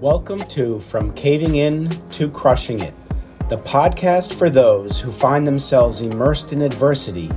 Welcome 0.00 0.44
to 0.44 0.80
From 0.80 1.12
Caving 1.12 1.56
In 1.56 1.90
to 2.12 2.30
Crushing 2.30 2.80
It, 2.80 2.94
the 3.50 3.58
podcast 3.58 4.32
for 4.32 4.48
those 4.48 4.98
who 4.98 5.12
find 5.12 5.46
themselves 5.46 6.00
immersed 6.00 6.54
in 6.54 6.62
adversity 6.62 7.30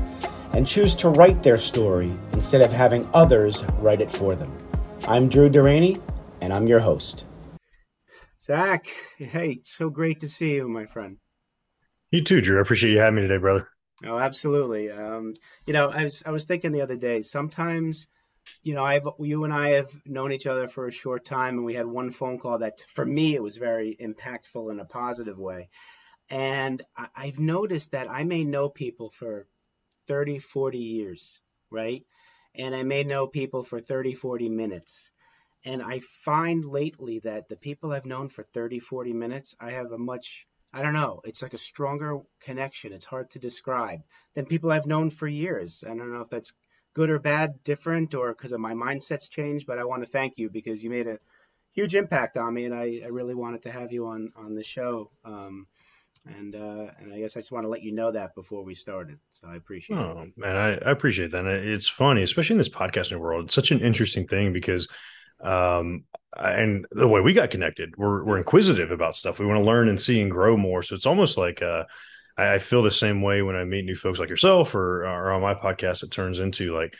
and 0.53 0.65
choose 0.65 0.95
to 0.95 1.09
write 1.09 1.43
their 1.43 1.57
story 1.57 2.15
instead 2.31 2.61
of 2.61 2.71
having 2.71 3.05
others 3.13 3.65
write 3.79 3.99
it 3.99 4.09
for 4.09 4.33
them. 4.37 4.57
I'm 5.09 5.27
Drew 5.27 5.49
Durrani, 5.49 6.01
and 6.39 6.53
I'm 6.53 6.65
your 6.65 6.79
host. 6.79 7.25
Zack, 8.45 8.87
hey, 9.17 9.59
so 9.63 9.89
great 9.89 10.21
to 10.21 10.29
see 10.29 10.53
you, 10.53 10.69
my 10.69 10.85
friend. 10.85 11.17
You 12.11 12.23
too, 12.23 12.39
Drew. 12.39 12.59
I 12.59 12.61
appreciate 12.61 12.93
you 12.93 12.99
having 12.99 13.15
me 13.15 13.23
today, 13.23 13.39
brother. 13.39 13.67
Oh, 14.05 14.17
absolutely. 14.17 14.89
Um, 14.89 15.33
you 15.67 15.73
know, 15.73 15.89
I 15.89 16.05
was 16.05 16.23
I 16.25 16.31
was 16.31 16.45
thinking 16.45 16.71
the 16.71 16.83
other 16.83 16.95
day. 16.95 17.23
Sometimes, 17.23 18.07
you 18.61 18.73
know, 18.73 18.83
I've 18.83 19.07
you 19.19 19.43
and 19.43 19.53
I 19.53 19.71
have 19.71 19.91
known 20.05 20.31
each 20.31 20.47
other 20.47 20.67
for 20.67 20.87
a 20.87 20.91
short 20.91 21.25
time, 21.25 21.57
and 21.57 21.65
we 21.65 21.73
had 21.73 21.85
one 21.85 22.11
phone 22.11 22.39
call 22.39 22.59
that, 22.59 22.83
for 22.93 23.05
me, 23.05 23.35
it 23.35 23.43
was 23.43 23.57
very 23.57 23.95
impactful 23.99 24.71
in 24.71 24.79
a 24.79 24.85
positive 24.85 25.37
way. 25.37 25.69
And 26.29 26.81
I, 26.95 27.07
I've 27.15 27.39
noticed 27.39 27.91
that 27.91 28.09
I 28.09 28.23
may 28.23 28.43
know 28.43 28.69
people 28.69 29.11
for 29.11 29.47
30, 30.07 30.39
40 30.39 30.77
years, 30.77 31.41
right? 31.69 32.03
And 32.55 32.75
I 32.75 32.83
may 32.83 33.03
know 33.03 33.27
people 33.27 33.63
for 33.63 33.79
30, 33.79 34.15
40 34.15 34.49
minutes. 34.49 35.11
And 35.65 35.81
I 35.81 35.99
find 35.99 36.65
lately 36.65 37.19
that 37.19 37.47
the 37.47 37.55
people 37.55 37.91
I've 37.91 38.05
known 38.05 38.29
for 38.29 38.43
30, 38.43 38.79
40 38.79 39.13
minutes, 39.13 39.55
I 39.59 39.71
have 39.71 39.91
a 39.91 39.97
much 39.97 40.45
I 40.75 40.81
don't 40.81 40.93
know. 40.93 41.21
It's 41.23 41.43
like 41.43 41.53
a 41.53 41.59
stronger 41.59 42.21
connection. 42.41 42.93
It's 42.93 43.05
hard 43.05 43.29
to 43.31 43.39
describe 43.39 44.01
than 44.33 44.47
people 44.47 44.71
I've 44.71 44.87
known 44.87 45.11
for 45.11 45.27
years. 45.27 45.83
I 45.85 45.89
don't 45.89 46.11
know 46.11 46.21
if 46.21 46.31
that's 46.31 46.51
good 46.93 47.09
or 47.09 47.19
bad, 47.19 47.63
different, 47.63 48.15
or 48.15 48.33
because 48.33 48.53
of 48.53 48.59
my 48.59 48.73
mindset's 48.73 49.29
changed. 49.29 49.65
But 49.67 49.79
I 49.79 49.83
want 49.83 50.03
to 50.03 50.09
thank 50.09 50.37
you 50.37 50.49
because 50.49 50.83
you 50.83 50.89
made 50.89 51.07
a 51.07 51.19
huge 51.71 51.95
impact 51.95 52.37
on 52.37 52.53
me, 52.53 52.65
and 52.65 52.73
I, 52.73 53.01
I 53.03 53.07
really 53.07 53.35
wanted 53.35 53.63
to 53.63 53.71
have 53.71 53.91
you 53.91 54.07
on 54.07 54.31
on 54.35 54.55
the 54.55 54.63
show. 54.63 55.11
Um, 55.25 55.67
and 56.25 56.55
uh, 56.55 56.87
and 56.99 57.13
I 57.13 57.19
guess 57.19 57.35
I 57.35 57.41
just 57.41 57.51
want 57.51 57.65
to 57.65 57.69
let 57.69 57.83
you 57.83 57.91
know 57.91 58.11
that 58.11 58.33
before 58.35 58.63
we 58.63 58.75
started. 58.75 59.19
So 59.29 59.47
I 59.47 59.55
appreciate 59.55 59.97
oh, 59.97 60.23
it. 60.27 60.37
man, 60.37 60.55
I, 60.55 60.69
I 60.87 60.91
appreciate 60.91 61.31
that. 61.31 61.45
And 61.45 61.67
it's 61.67 61.89
funny, 61.89 62.23
especially 62.23 62.53
in 62.53 62.59
this 62.59 62.69
podcasting 62.69 63.19
world. 63.19 63.45
It's 63.45 63.55
such 63.55 63.71
an 63.71 63.81
interesting 63.81 64.27
thing 64.27 64.53
because 64.53 64.87
um, 65.41 66.05
and 66.37 66.87
the 66.91 67.07
way 67.07 67.21
we 67.21 67.33
got 67.33 67.51
connected, 67.51 67.95
we're 67.97 68.23
we're 68.23 68.37
inquisitive 68.37 68.91
about 68.91 69.15
stuff. 69.15 69.39
We 69.39 69.45
want 69.45 69.59
to 69.59 69.65
learn 69.65 69.89
and 69.89 69.99
see 69.99 70.21
and 70.21 70.31
grow 70.31 70.55
more. 70.55 70.81
So 70.81 70.95
it's 70.95 71.05
almost 71.05 71.37
like 71.37 71.61
uh, 71.61 71.83
I, 72.37 72.55
I 72.55 72.59
feel 72.59 72.81
the 72.81 72.91
same 72.91 73.21
way 73.21 73.41
when 73.41 73.55
I 73.55 73.63
meet 73.63 73.85
new 73.85 73.95
folks 73.95 74.19
like 74.19 74.29
yourself 74.29 74.75
or, 74.75 75.05
or 75.05 75.31
on 75.31 75.41
my 75.41 75.53
podcast. 75.53 76.03
It 76.03 76.11
turns 76.11 76.39
into 76.39 76.75
like 76.75 76.95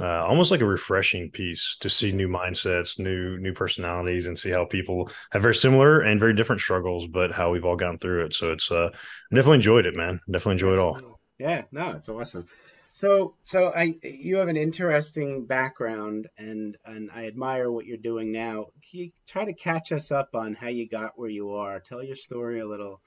uh, 0.00 0.24
almost 0.24 0.50
like 0.50 0.60
a 0.60 0.66
refreshing 0.66 1.30
piece 1.30 1.76
to 1.80 1.90
see 1.90 2.12
new 2.12 2.28
mindsets, 2.28 2.98
new 2.98 3.38
new 3.38 3.52
personalities, 3.52 4.26
and 4.26 4.38
see 4.38 4.50
how 4.50 4.64
people 4.64 5.10
have 5.30 5.42
very 5.42 5.54
similar 5.54 6.00
and 6.00 6.18
very 6.18 6.34
different 6.34 6.60
struggles, 6.60 7.06
but 7.06 7.30
how 7.30 7.50
we've 7.50 7.64
all 7.64 7.76
gone 7.76 7.98
through 7.98 8.24
it. 8.24 8.34
So 8.34 8.52
it's 8.52 8.70
uh, 8.70 8.88
definitely 9.30 9.56
enjoyed 9.56 9.86
it, 9.86 9.94
man. 9.94 10.20
Definitely 10.30 10.52
enjoyed 10.52 10.74
it 10.74 10.80
all. 10.80 11.18
Yeah, 11.38 11.62
no, 11.72 11.90
it's 11.90 12.08
awesome. 12.08 12.46
So, 12.92 13.32
so 13.42 13.72
I, 13.74 13.94
you 14.02 14.36
have 14.36 14.48
an 14.48 14.56
interesting 14.58 15.46
background, 15.46 16.28
and 16.36 16.76
and 16.84 17.10
I 17.12 17.26
admire 17.26 17.70
what 17.70 17.86
you're 17.86 17.96
doing 17.96 18.32
now. 18.32 18.66
Can 18.90 19.00
you 19.00 19.10
try 19.26 19.46
to 19.46 19.54
catch 19.54 19.92
us 19.92 20.12
up 20.12 20.30
on 20.34 20.54
how 20.54 20.68
you 20.68 20.88
got 20.88 21.12
where 21.16 21.30
you 21.30 21.52
are? 21.52 21.80
Tell 21.80 22.02
your 22.02 22.16
story 22.16 22.60
a 22.60 22.66
little, 22.66 23.00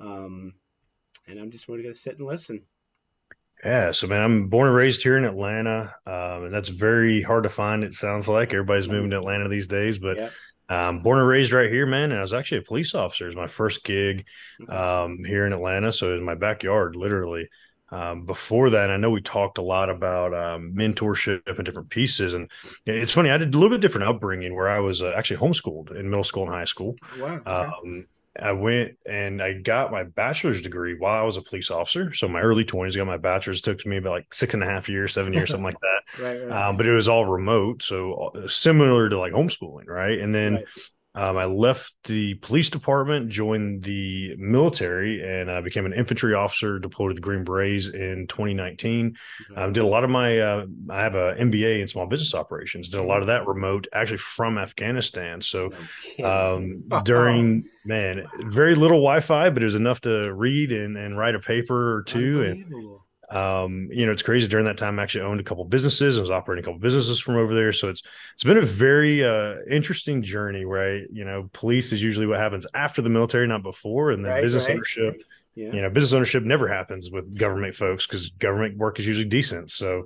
um, 0.00 0.54
and 1.26 1.38
I'm 1.38 1.50
just 1.50 1.66
going 1.66 1.82
to 1.82 1.88
go 1.88 1.92
sit 1.92 2.18
and 2.18 2.26
listen. 2.26 2.62
Yeah, 3.64 3.90
so 3.90 4.06
man, 4.06 4.22
I'm 4.22 4.48
born 4.48 4.68
and 4.68 4.76
raised 4.76 5.02
here 5.02 5.16
in 5.16 5.24
Atlanta, 5.24 5.92
um, 6.06 6.44
and 6.44 6.54
that's 6.54 6.68
very 6.68 7.22
hard 7.22 7.42
to 7.42 7.48
find. 7.48 7.82
It 7.82 7.94
sounds 7.94 8.28
like 8.28 8.52
everybody's 8.52 8.88
moving 8.88 9.10
to 9.10 9.18
Atlanta 9.18 9.48
these 9.48 9.66
days, 9.66 9.98
but 9.98 10.16
yep. 10.16 10.32
um, 10.68 11.02
born 11.02 11.18
and 11.18 11.26
raised 11.26 11.52
right 11.52 11.70
here, 11.70 11.84
man. 11.84 12.12
And 12.12 12.18
I 12.18 12.22
was 12.22 12.32
actually 12.32 12.58
a 12.58 12.62
police 12.62 12.94
officer. 12.94 13.24
It 13.24 13.28
was 13.28 13.36
my 13.36 13.48
first 13.48 13.82
gig 13.82 14.26
um, 14.68 15.24
here 15.24 15.44
in 15.44 15.52
Atlanta, 15.52 15.90
so 15.90 16.14
in 16.14 16.22
my 16.22 16.36
backyard, 16.36 16.94
literally. 16.94 17.48
Um, 17.90 18.26
before 18.26 18.70
that, 18.70 18.90
I 18.90 18.96
know 18.96 19.10
we 19.10 19.22
talked 19.22 19.58
a 19.58 19.62
lot 19.62 19.88
about 19.90 20.34
um, 20.34 20.74
mentorship 20.76 21.40
and 21.46 21.64
different 21.64 21.90
pieces. 21.90 22.34
And 22.34 22.50
it's 22.86 23.12
funny, 23.12 23.30
I 23.30 23.38
did 23.38 23.54
a 23.54 23.58
little 23.58 23.74
bit 23.74 23.80
different 23.80 24.08
upbringing 24.08 24.54
where 24.54 24.68
I 24.68 24.78
was 24.78 25.02
uh, 25.02 25.12
actually 25.16 25.38
homeschooled 25.38 25.96
in 25.96 26.10
middle 26.10 26.24
school 26.24 26.44
and 26.44 26.52
high 26.52 26.64
school. 26.64 26.96
Wow. 27.18 27.40
Um, 27.46 28.06
I 28.40 28.52
went 28.52 28.96
and 29.06 29.42
I 29.42 29.54
got 29.54 29.90
my 29.90 30.04
bachelor's 30.04 30.60
degree 30.60 30.94
while 30.98 31.20
I 31.20 31.24
was 31.24 31.36
a 31.36 31.42
police 31.42 31.70
officer. 31.70 32.12
So 32.12 32.28
my 32.28 32.40
early 32.40 32.64
20s, 32.64 32.96
got 32.96 33.06
my 33.06 33.16
bachelor's. 33.16 33.58
It 33.58 33.64
took 33.64 33.84
me 33.86 33.96
about 33.96 34.10
like 34.10 34.32
six 34.32 34.54
and 34.54 34.62
a 34.62 34.66
half 34.66 34.88
years, 34.88 35.12
seven 35.12 35.32
years, 35.32 35.50
something 35.50 35.64
like 35.64 35.80
that. 35.82 36.22
right, 36.22 36.42
right. 36.42 36.68
Um, 36.68 36.76
but 36.76 36.86
it 36.86 36.92
was 36.92 37.08
all 37.08 37.26
remote. 37.26 37.82
So 37.82 38.14
uh, 38.14 38.48
similar 38.48 39.08
to 39.08 39.18
like 39.18 39.32
homeschooling. 39.32 39.86
Right. 39.86 40.18
And 40.18 40.34
then 40.34 40.54
right. 40.54 40.64
Um, 41.18 41.36
I 41.36 41.46
left 41.46 41.94
the 42.04 42.34
police 42.34 42.70
department, 42.70 43.28
joined 43.28 43.82
the 43.82 44.36
military, 44.38 45.20
and 45.20 45.50
I 45.50 45.60
became 45.60 45.84
an 45.84 45.92
infantry 45.92 46.32
officer 46.32 46.78
deployed 46.78 47.10
to 47.10 47.14
the 47.14 47.20
Green 47.20 47.42
Berets 47.42 47.88
in 47.88 48.28
2019. 48.28 49.10
Mm-hmm. 49.10 49.58
Um, 49.58 49.72
did 49.72 49.82
a 49.82 49.86
lot 49.86 50.04
of 50.04 50.10
my, 50.10 50.38
uh, 50.38 50.66
I 50.88 51.02
have 51.02 51.16
a 51.16 51.34
MBA 51.34 51.80
in 51.80 51.88
small 51.88 52.06
business 52.06 52.36
operations, 52.36 52.88
did 52.88 53.00
a 53.00 53.02
lot 53.02 53.20
of 53.20 53.26
that 53.26 53.48
remote 53.48 53.88
actually 53.92 54.18
from 54.18 54.58
Afghanistan. 54.58 55.40
So 55.40 55.72
um, 56.22 56.84
during, 57.02 57.64
man, 57.84 58.24
very 58.38 58.76
little 58.76 58.98
Wi 58.98 59.18
Fi, 59.18 59.50
but 59.50 59.60
it 59.60 59.66
was 59.66 59.74
enough 59.74 60.00
to 60.02 60.32
read 60.32 60.70
and, 60.70 60.96
and 60.96 61.18
write 61.18 61.34
a 61.34 61.40
paper 61.40 61.96
or 61.96 62.04
two. 62.04 62.42
And 62.42 62.64
um, 63.30 63.88
you 63.92 64.06
know, 64.06 64.12
it's 64.12 64.22
crazy. 64.22 64.48
During 64.48 64.64
that 64.66 64.78
time, 64.78 64.98
I 64.98 65.02
actually 65.02 65.24
owned 65.24 65.40
a 65.40 65.44
couple 65.44 65.64
businesses. 65.64 66.18
I 66.18 66.20
was 66.22 66.30
operating 66.30 66.64
a 66.64 66.66
couple 66.66 66.80
businesses 66.80 67.20
from 67.20 67.36
over 67.36 67.54
there. 67.54 67.72
So 67.72 67.88
it's 67.88 68.02
it's 68.34 68.44
been 68.44 68.56
a 68.56 68.62
very 68.62 69.24
uh, 69.24 69.56
interesting 69.70 70.22
journey. 70.22 70.64
Right, 70.64 71.04
you 71.12 71.24
know, 71.24 71.50
police 71.52 71.92
is 71.92 72.02
usually 72.02 72.26
what 72.26 72.38
happens 72.38 72.66
after 72.74 73.02
the 73.02 73.10
military, 73.10 73.46
not 73.46 73.62
before, 73.62 74.12
and 74.12 74.24
then 74.24 74.32
right, 74.32 74.42
business 74.42 74.66
right. 74.66 74.76
ownership. 74.76 75.22
Yeah. 75.54 75.72
You 75.72 75.82
know, 75.82 75.90
business 75.90 76.12
ownership 76.12 76.44
never 76.44 76.68
happens 76.68 77.10
with 77.10 77.36
government 77.36 77.74
folks 77.74 78.06
because 78.06 78.30
government 78.30 78.78
work 78.78 78.98
is 79.00 79.06
usually 79.06 79.28
decent. 79.28 79.72
So, 79.72 80.04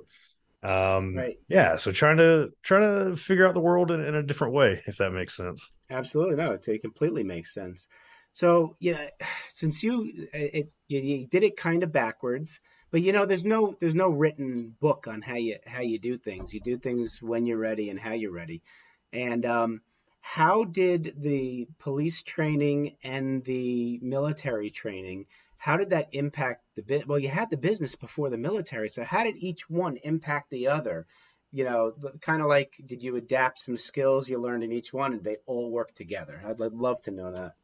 um, 0.63 1.15
right. 1.15 1.37
yeah. 1.47 1.77
So 1.77 1.91
trying 1.91 2.17
to 2.17 2.51
trying 2.61 2.81
to 2.81 3.15
figure 3.15 3.47
out 3.47 3.53
the 3.53 3.61
world 3.61 3.91
in, 3.91 4.03
in 4.03 4.15
a 4.15 4.23
different 4.23 4.53
way, 4.53 4.81
if 4.85 4.97
that 4.97 5.11
makes 5.11 5.37
sense. 5.37 5.71
Absolutely, 5.89 6.35
no, 6.35 6.53
it, 6.53 6.67
it 6.67 6.81
completely 6.81 7.23
makes 7.23 7.53
sense. 7.53 7.87
So, 8.33 8.75
you 8.79 8.93
know, 8.93 9.07
since 9.49 9.81
you 9.81 10.27
it, 10.33 10.71
you, 10.89 10.99
you 10.99 11.27
did 11.27 11.43
it 11.43 11.55
kind 11.55 11.83
of 11.83 11.93
backwards 11.93 12.59
but 12.93 13.01
you 13.01 13.11
know 13.11 13.25
there's 13.25 13.43
no 13.43 13.75
there's 13.79 13.95
no 13.95 14.07
written 14.07 14.75
book 14.79 15.07
on 15.07 15.23
how 15.23 15.35
you 15.35 15.57
how 15.65 15.81
you 15.81 15.97
do 15.97 16.15
things. 16.15 16.53
You 16.53 16.59
do 16.59 16.77
things 16.77 17.19
when 17.23 17.47
you're 17.47 17.57
ready 17.57 17.89
and 17.89 17.99
how 17.99 18.13
you're 18.13 18.31
ready. 18.31 18.61
And 19.11 19.43
um, 19.47 19.81
how 20.21 20.63
did 20.63 21.15
the 21.17 21.67
police 21.79 22.21
training 22.21 22.95
and 23.03 23.43
the 23.43 23.99
military 24.03 24.69
training 24.69 25.25
how 25.57 25.77
did 25.77 25.89
that 25.89 26.09
impact 26.11 26.61
the 26.75 26.83
bit 26.83 27.07
well 27.07 27.17
you 27.17 27.29
had 27.29 27.49
the 27.49 27.57
business 27.57 27.95
before 27.95 28.29
the 28.29 28.37
military 28.37 28.89
so 28.89 29.03
how 29.03 29.23
did 29.23 29.37
each 29.37 29.67
one 29.67 29.97
impact 30.03 30.51
the 30.51 30.67
other? 30.67 31.07
You 31.51 31.63
know 31.63 31.93
kind 32.21 32.43
of 32.43 32.47
like 32.47 32.75
did 32.85 33.01
you 33.01 33.15
adapt 33.15 33.59
some 33.61 33.77
skills 33.77 34.29
you 34.29 34.37
learned 34.39 34.63
in 34.63 34.71
each 34.71 34.93
one 34.93 35.13
and 35.13 35.23
they 35.23 35.37
all 35.47 35.71
work 35.71 35.95
together? 35.95 36.43
I'd 36.45 36.59
love 36.59 37.01
to 37.03 37.11
know 37.11 37.31
that 37.31 37.55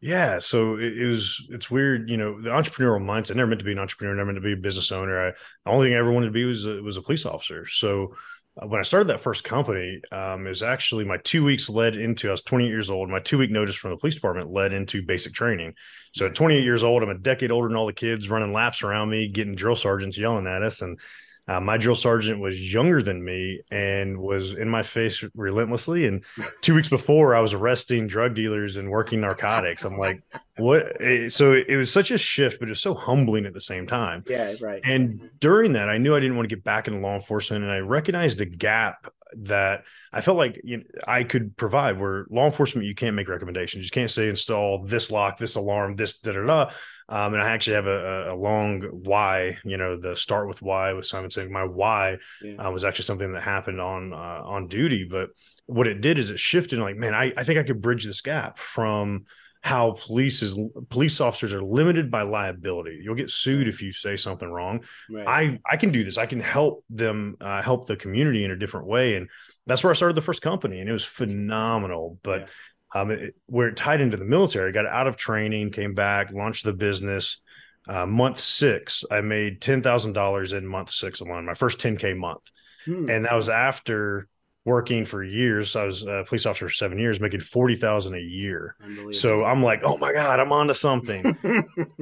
yeah, 0.00 0.38
so 0.38 0.76
it, 0.76 0.96
it, 0.96 1.06
was. 1.06 1.44
It's 1.50 1.70
weird, 1.70 2.08
you 2.08 2.16
know, 2.16 2.40
the 2.40 2.50
entrepreneurial 2.50 3.02
mindset. 3.02 3.32
I 3.32 3.34
never 3.34 3.48
meant 3.48 3.58
to 3.60 3.64
be 3.64 3.72
an 3.72 3.80
entrepreneur. 3.80 4.14
Never 4.14 4.26
meant 4.26 4.36
to 4.36 4.48
be 4.48 4.52
a 4.52 4.56
business 4.56 4.92
owner. 4.92 5.28
I, 5.28 5.30
the 5.64 5.70
only 5.70 5.88
thing 5.88 5.96
I 5.96 5.98
ever 5.98 6.12
wanted 6.12 6.26
to 6.26 6.32
be 6.32 6.44
was 6.44 6.66
a, 6.66 6.80
was 6.82 6.96
a 6.96 7.02
police 7.02 7.26
officer. 7.26 7.66
So 7.66 8.14
uh, 8.62 8.66
when 8.68 8.78
I 8.78 8.84
started 8.84 9.08
that 9.08 9.20
first 9.20 9.42
company, 9.42 10.00
um, 10.12 10.46
it 10.46 10.50
was 10.50 10.62
actually 10.62 11.04
my 11.04 11.16
two 11.18 11.44
weeks 11.44 11.68
led 11.68 11.96
into. 11.96 12.28
I 12.28 12.30
was 12.30 12.42
28 12.42 12.68
years 12.68 12.90
old. 12.90 13.10
My 13.10 13.18
two 13.18 13.38
week 13.38 13.50
notice 13.50 13.74
from 13.74 13.90
the 13.90 13.96
police 13.96 14.14
department 14.14 14.52
led 14.52 14.72
into 14.72 15.02
basic 15.02 15.34
training. 15.34 15.74
So 16.14 16.26
at 16.26 16.34
28 16.36 16.62
years 16.62 16.84
old, 16.84 17.02
I'm 17.02 17.08
a 17.08 17.18
decade 17.18 17.50
older 17.50 17.66
than 17.66 17.76
all 17.76 17.86
the 17.86 17.92
kids 17.92 18.30
running 18.30 18.52
laps 18.52 18.84
around 18.84 19.10
me, 19.10 19.26
getting 19.26 19.56
drill 19.56 19.76
sergeants 19.76 20.16
yelling 20.16 20.46
at 20.46 20.62
us, 20.62 20.80
and 20.80 21.00
uh, 21.48 21.60
my 21.60 21.78
drill 21.78 21.94
sergeant 21.94 22.40
was 22.40 22.72
younger 22.72 23.02
than 23.02 23.24
me 23.24 23.60
and 23.70 24.18
was 24.18 24.52
in 24.52 24.68
my 24.68 24.82
face 24.82 25.24
relentlessly. 25.34 26.06
And 26.06 26.22
two 26.60 26.74
weeks 26.74 26.90
before, 26.90 27.34
I 27.34 27.40
was 27.40 27.54
arresting 27.54 28.06
drug 28.06 28.34
dealers 28.34 28.76
and 28.76 28.90
working 28.90 29.22
narcotics. 29.22 29.84
I'm 29.84 29.98
like, 29.98 30.22
what? 30.58 31.00
Eh, 31.00 31.30
so 31.30 31.54
it 31.54 31.76
was 31.76 31.90
such 31.90 32.10
a 32.10 32.18
shift, 32.18 32.60
but 32.60 32.68
it 32.68 32.72
was 32.72 32.82
so 32.82 32.92
humbling 32.92 33.46
at 33.46 33.54
the 33.54 33.60
same 33.62 33.86
time. 33.86 34.24
Yeah, 34.28 34.54
right. 34.60 34.82
And 34.84 35.30
during 35.40 35.72
that, 35.72 35.88
I 35.88 35.96
knew 35.96 36.14
I 36.14 36.20
didn't 36.20 36.36
want 36.36 36.48
to 36.48 36.54
get 36.54 36.64
back 36.64 36.86
into 36.86 37.00
law 37.00 37.14
enforcement, 37.14 37.64
and 37.64 37.72
I 37.72 37.78
recognized 37.78 38.38
the 38.38 38.46
gap 38.46 39.10
that 39.36 39.84
I 40.12 40.20
felt 40.20 40.36
like 40.36 40.60
you 40.64 40.78
know, 40.78 40.84
I 41.06 41.24
could 41.24 41.56
provide. 41.56 41.98
Where 41.98 42.26
law 42.30 42.46
enforcement, 42.46 42.86
you 42.86 42.94
can't 42.94 43.16
make 43.16 43.28
recommendations. 43.28 43.84
You 43.84 43.90
can't 43.90 44.10
say 44.10 44.28
install 44.28 44.84
this 44.84 45.10
lock, 45.10 45.38
this 45.38 45.54
alarm, 45.54 45.96
this 45.96 46.18
da 46.20 46.32
da 46.32 46.46
da. 46.46 46.70
Um, 47.10 47.32
and 47.32 47.42
I 47.42 47.50
actually 47.50 47.76
have 47.76 47.86
a, 47.86 48.32
a, 48.32 48.36
long 48.36 48.82
why, 48.82 49.56
you 49.64 49.78
know, 49.78 49.98
the 49.98 50.14
start 50.14 50.46
with 50.46 50.60
why 50.60 50.92
with 50.92 51.06
Simon 51.06 51.30
Sinek 51.30 51.48
my 51.48 51.64
why 51.64 52.18
yeah. 52.42 52.56
uh, 52.66 52.70
was 52.70 52.84
actually 52.84 53.06
something 53.06 53.32
that 53.32 53.40
happened 53.40 53.80
on 53.80 54.12
uh, 54.12 54.42
on 54.44 54.68
duty. 54.68 55.06
But 55.10 55.30
what 55.64 55.86
it 55.86 56.02
did 56.02 56.18
is 56.18 56.28
it 56.28 56.38
shifted. 56.38 56.78
Like, 56.78 56.96
man, 56.96 57.14
I, 57.14 57.32
I 57.34 57.44
think 57.44 57.58
I 57.58 57.62
could 57.62 57.80
bridge 57.80 58.04
this 58.04 58.20
gap 58.20 58.58
from 58.58 59.24
how 59.62 59.92
police 59.92 60.42
is 60.42 60.56
police 60.88 61.20
officers 61.20 61.52
are 61.52 61.62
limited 61.62 62.10
by 62.10 62.22
liability. 62.22 63.00
You'll 63.02 63.14
get 63.14 63.30
sued 63.30 63.68
if 63.68 63.82
you 63.82 63.92
say 63.92 64.16
something 64.16 64.48
wrong. 64.48 64.84
Right. 65.10 65.26
I 65.26 65.58
I 65.68 65.76
can 65.76 65.90
do 65.90 66.04
this. 66.04 66.18
I 66.18 66.26
can 66.26 66.40
help 66.40 66.84
them 66.90 67.36
uh, 67.40 67.62
help 67.62 67.86
the 67.86 67.96
community 67.96 68.44
in 68.44 68.50
a 68.50 68.56
different 68.56 68.86
way, 68.86 69.16
and 69.16 69.28
that's 69.66 69.82
where 69.82 69.90
I 69.90 69.96
started 69.96 70.14
the 70.14 70.22
first 70.22 70.42
company, 70.42 70.80
and 70.80 70.88
it 70.88 70.92
was 70.92 71.04
phenomenal. 71.04 72.18
But 72.22 72.48
Um, 72.94 73.10
it, 73.10 73.34
where 73.46 73.68
it 73.68 73.76
tied 73.76 74.00
into 74.00 74.16
the 74.16 74.24
military, 74.24 74.72
got 74.72 74.86
out 74.86 75.06
of 75.06 75.16
training, 75.16 75.72
came 75.72 75.94
back, 75.94 76.32
launched 76.32 76.64
the 76.64 76.72
business. 76.72 77.38
Uh, 77.86 78.06
month 78.06 78.38
six, 78.38 79.04
I 79.10 79.20
made 79.20 79.60
ten 79.60 79.82
thousand 79.82 80.12
dollars 80.12 80.52
in 80.52 80.66
month 80.66 80.90
six 80.90 81.20
alone, 81.20 81.46
my 81.46 81.54
first 81.54 81.80
ten 81.80 81.96
k 81.96 82.14
month, 82.14 82.42
hmm. 82.84 83.08
and 83.08 83.24
that 83.24 83.34
was 83.34 83.48
after 83.48 84.28
working 84.64 85.06
for 85.06 85.24
years. 85.24 85.74
I 85.74 85.84
was 85.84 86.02
a 86.02 86.24
police 86.26 86.44
officer 86.44 86.68
for 86.68 86.74
seven 86.74 86.98
years, 86.98 87.18
making 87.18 87.40
forty 87.40 87.76
thousand 87.76 88.14
a 88.14 88.20
year. 88.20 88.76
So 89.12 89.44
I'm 89.44 89.62
like, 89.62 89.80
oh 89.84 89.96
my 89.96 90.12
god, 90.12 90.38
I'm 90.38 90.52
on 90.52 90.68
to 90.68 90.74
something. 90.74 91.36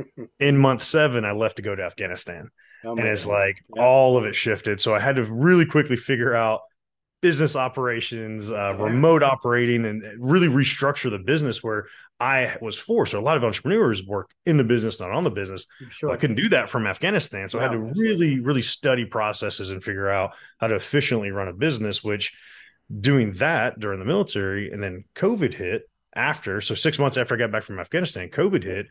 in 0.41 0.59
month 0.59 0.83
seven, 0.83 1.25
I 1.25 1.33
left 1.33 1.57
to 1.57 1.63
go 1.63 1.75
to 1.75 1.83
Afghanistan, 1.85 2.51
oh 2.85 2.91
and 2.91 3.01
it's 3.01 3.25
goodness. 3.25 3.27
like 3.27 3.65
yeah. 3.77 3.85
all 3.85 4.17
of 4.17 4.25
it 4.25 4.35
shifted. 4.35 4.81
So 4.81 4.95
I 4.95 4.99
had 4.99 5.17
to 5.17 5.25
really 5.25 5.67
quickly 5.67 5.97
figure 5.97 6.35
out 6.35 6.63
business 7.27 7.57
operations, 7.57 8.53
uh, 8.53 8.73
remote 8.79 9.25
operating, 9.25 9.85
and 9.85 10.05
really 10.21 10.47
restructure 10.47 11.11
the 11.11 11.19
business 11.19 11.61
where 11.61 11.87
I 12.21 12.57
was 12.63 12.79
forced. 12.79 13.11
So 13.11 13.19
a 13.19 13.21
lot 13.21 13.37
of 13.37 13.43
entrepreneurs 13.43 14.07
work 14.07 14.31
in 14.45 14.59
the 14.59 14.63
business, 14.63 15.01
not 15.01 15.11
on 15.11 15.25
the 15.25 15.31
business. 15.31 15.67
Sure. 15.89 16.11
I 16.13 16.19
couldn't 16.19 16.37
do 16.37 16.49
that 16.51 16.69
from 16.69 16.87
Afghanistan. 16.87 17.49
So 17.49 17.59
I 17.59 17.63
had 17.63 17.73
to 17.73 17.81
really, 17.81 18.39
really 18.39 18.63
study 18.63 19.07
processes 19.07 19.73
and 19.73 19.83
figure 19.83 20.09
out 20.09 20.35
how 20.59 20.69
to 20.69 20.77
efficiently 20.77 21.33
run 21.33 21.49
a 21.49 21.53
business, 21.53 22.05
which 22.05 22.33
doing 23.01 23.33
that 23.33 23.81
during 23.81 23.99
the 23.99 24.07
military 24.07 24.71
and 24.71 24.81
then 24.81 25.03
COVID 25.17 25.53
hit 25.53 25.83
after. 26.17 26.61
So 26.61 26.75
six 26.75 26.99
months 26.99 27.17
after 27.17 27.35
I 27.35 27.39
got 27.39 27.53
back 27.53 27.63
from 27.63 27.79
Afghanistan, 27.79 28.29
COVID 28.29 28.65
hit. 28.65 28.87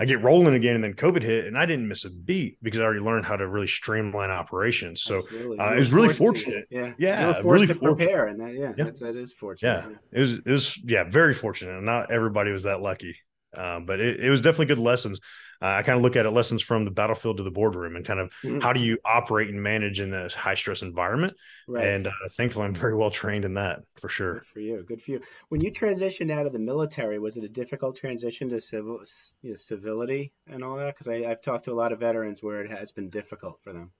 I 0.00 0.04
get 0.04 0.22
rolling 0.22 0.54
again, 0.54 0.74
and 0.74 0.82
then 0.82 0.94
COVID 0.94 1.22
hit, 1.22 1.46
and 1.46 1.56
I 1.56 1.66
didn't 1.66 1.86
miss 1.86 2.04
a 2.04 2.10
beat 2.10 2.58
because 2.62 2.80
I 2.80 2.82
already 2.82 3.00
learned 3.00 3.26
how 3.26 3.36
to 3.36 3.46
really 3.46 3.66
streamline 3.66 4.30
operations. 4.30 5.02
So 5.02 5.18
uh, 5.18 5.72
it 5.72 5.78
was 5.78 5.92
really 5.92 6.12
fortunate. 6.12 6.68
To, 6.70 6.76
yeah, 6.76 6.92
yeah, 6.98 7.40
really 7.44 7.66
to 7.66 7.74
fortunate. 7.74 7.96
prepare, 7.96 8.26
and 8.26 8.40
that 8.40 8.54
yeah, 8.54 8.72
yeah. 8.76 8.84
That's, 8.84 9.00
that 9.00 9.16
is 9.16 9.32
fortunate. 9.32 9.68
Yeah. 9.68 9.90
yeah, 9.90 9.96
it 10.12 10.20
was 10.20 10.32
it 10.32 10.50
was 10.50 10.78
yeah 10.84 11.04
very 11.04 11.34
fortunate. 11.34 11.76
And 11.76 11.86
not 11.86 12.10
everybody 12.10 12.50
was 12.50 12.64
that 12.64 12.80
lucky, 12.80 13.16
uh, 13.56 13.80
but 13.80 14.00
it, 14.00 14.20
it 14.20 14.30
was 14.30 14.40
definitely 14.40 14.66
good 14.66 14.78
lessons 14.78 15.20
uh, 15.62 15.66
I 15.66 15.82
kind 15.82 15.96
of 15.96 16.02
look 16.02 16.16
at 16.16 16.26
it 16.26 16.30
lessons 16.30 16.62
from 16.62 16.84
the 16.84 16.90
battlefield 16.90 17.36
to 17.36 17.42
the 17.42 17.50
boardroom 17.50 17.96
and 17.96 18.04
kind 18.04 18.20
of 18.20 18.30
mm-hmm. 18.42 18.60
how 18.60 18.72
do 18.72 18.80
you 18.80 18.98
operate 19.04 19.48
and 19.48 19.62
manage 19.62 20.00
in 20.00 20.14
a 20.14 20.28
high 20.30 20.54
stress 20.54 20.82
environment. 20.82 21.34
Right. 21.68 21.86
And 21.86 22.06
uh, 22.06 22.12
thankfully, 22.32 22.64
I'm 22.64 22.74
very 22.74 22.94
well 22.94 23.10
trained 23.10 23.44
in 23.44 23.54
that 23.54 23.80
for 23.96 24.08
sure. 24.08 24.34
Good 24.34 24.46
for 24.46 24.60
you. 24.60 24.84
Good 24.86 25.02
for 25.02 25.10
you. 25.12 25.20
When 25.48 25.60
you 25.60 25.70
transitioned 25.70 26.30
out 26.30 26.46
of 26.46 26.52
the 26.52 26.58
military, 26.58 27.18
was 27.18 27.36
it 27.36 27.44
a 27.44 27.48
difficult 27.48 27.96
transition 27.96 28.48
to 28.50 28.60
civil 28.60 29.00
you 29.42 29.50
know, 29.50 29.54
civility 29.54 30.32
and 30.46 30.64
all 30.64 30.76
that? 30.76 30.94
Because 30.94 31.08
I've 31.08 31.42
talked 31.42 31.66
to 31.66 31.72
a 31.72 31.74
lot 31.74 31.92
of 31.92 32.00
veterans 32.00 32.42
where 32.42 32.62
it 32.62 32.70
has 32.70 32.92
been 32.92 33.10
difficult 33.10 33.60
for 33.62 33.72
them. 33.72 33.92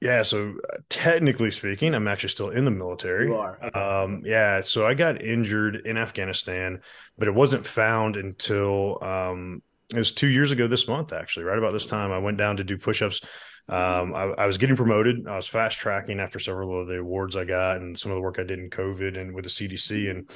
Yeah, 0.00 0.22
so 0.22 0.56
uh, 0.70 0.78
technically 0.90 1.50
speaking, 1.50 1.94
I'm 1.94 2.08
actually 2.08 2.28
still 2.30 2.50
in 2.50 2.64
the 2.64 2.70
military. 2.70 3.28
You 3.28 3.36
are. 3.36 3.58
Okay. 3.64 3.80
Um, 3.80 4.22
yeah, 4.24 4.60
so 4.60 4.84
I 4.86 4.92
got 4.94 5.22
injured 5.22 5.76
in 5.76 5.96
Afghanistan, 5.96 6.80
but 7.16 7.28
it 7.28 7.34
wasn't 7.34 7.66
found 7.66 8.16
until 8.16 9.02
um, 9.02 9.62
it 9.94 9.98
was 9.98 10.12
two 10.12 10.28
years 10.28 10.50
ago 10.50 10.66
this 10.66 10.88
month, 10.88 11.12
actually, 11.12 11.44
right 11.44 11.58
about 11.58 11.72
this 11.72 11.86
time. 11.86 12.12
I 12.12 12.18
went 12.18 12.38
down 12.38 12.56
to 12.58 12.64
do 12.64 12.78
push-ups. 12.78 13.20
Um, 13.68 14.14
I, 14.14 14.24
I, 14.38 14.46
was 14.46 14.58
getting 14.58 14.76
promoted. 14.76 15.26
I 15.26 15.36
was 15.36 15.46
fast 15.46 15.78
tracking 15.78 16.20
after 16.20 16.38
several 16.38 16.82
of 16.82 16.86
the 16.86 16.98
awards 16.98 17.34
I 17.34 17.44
got 17.44 17.78
and 17.78 17.98
some 17.98 18.12
of 18.12 18.16
the 18.16 18.20
work 18.20 18.38
I 18.38 18.42
did 18.42 18.58
in 18.58 18.68
COVID 18.68 19.18
and 19.18 19.34
with 19.34 19.44
the 19.44 19.50
CDC, 19.50 20.10
and 20.10 20.30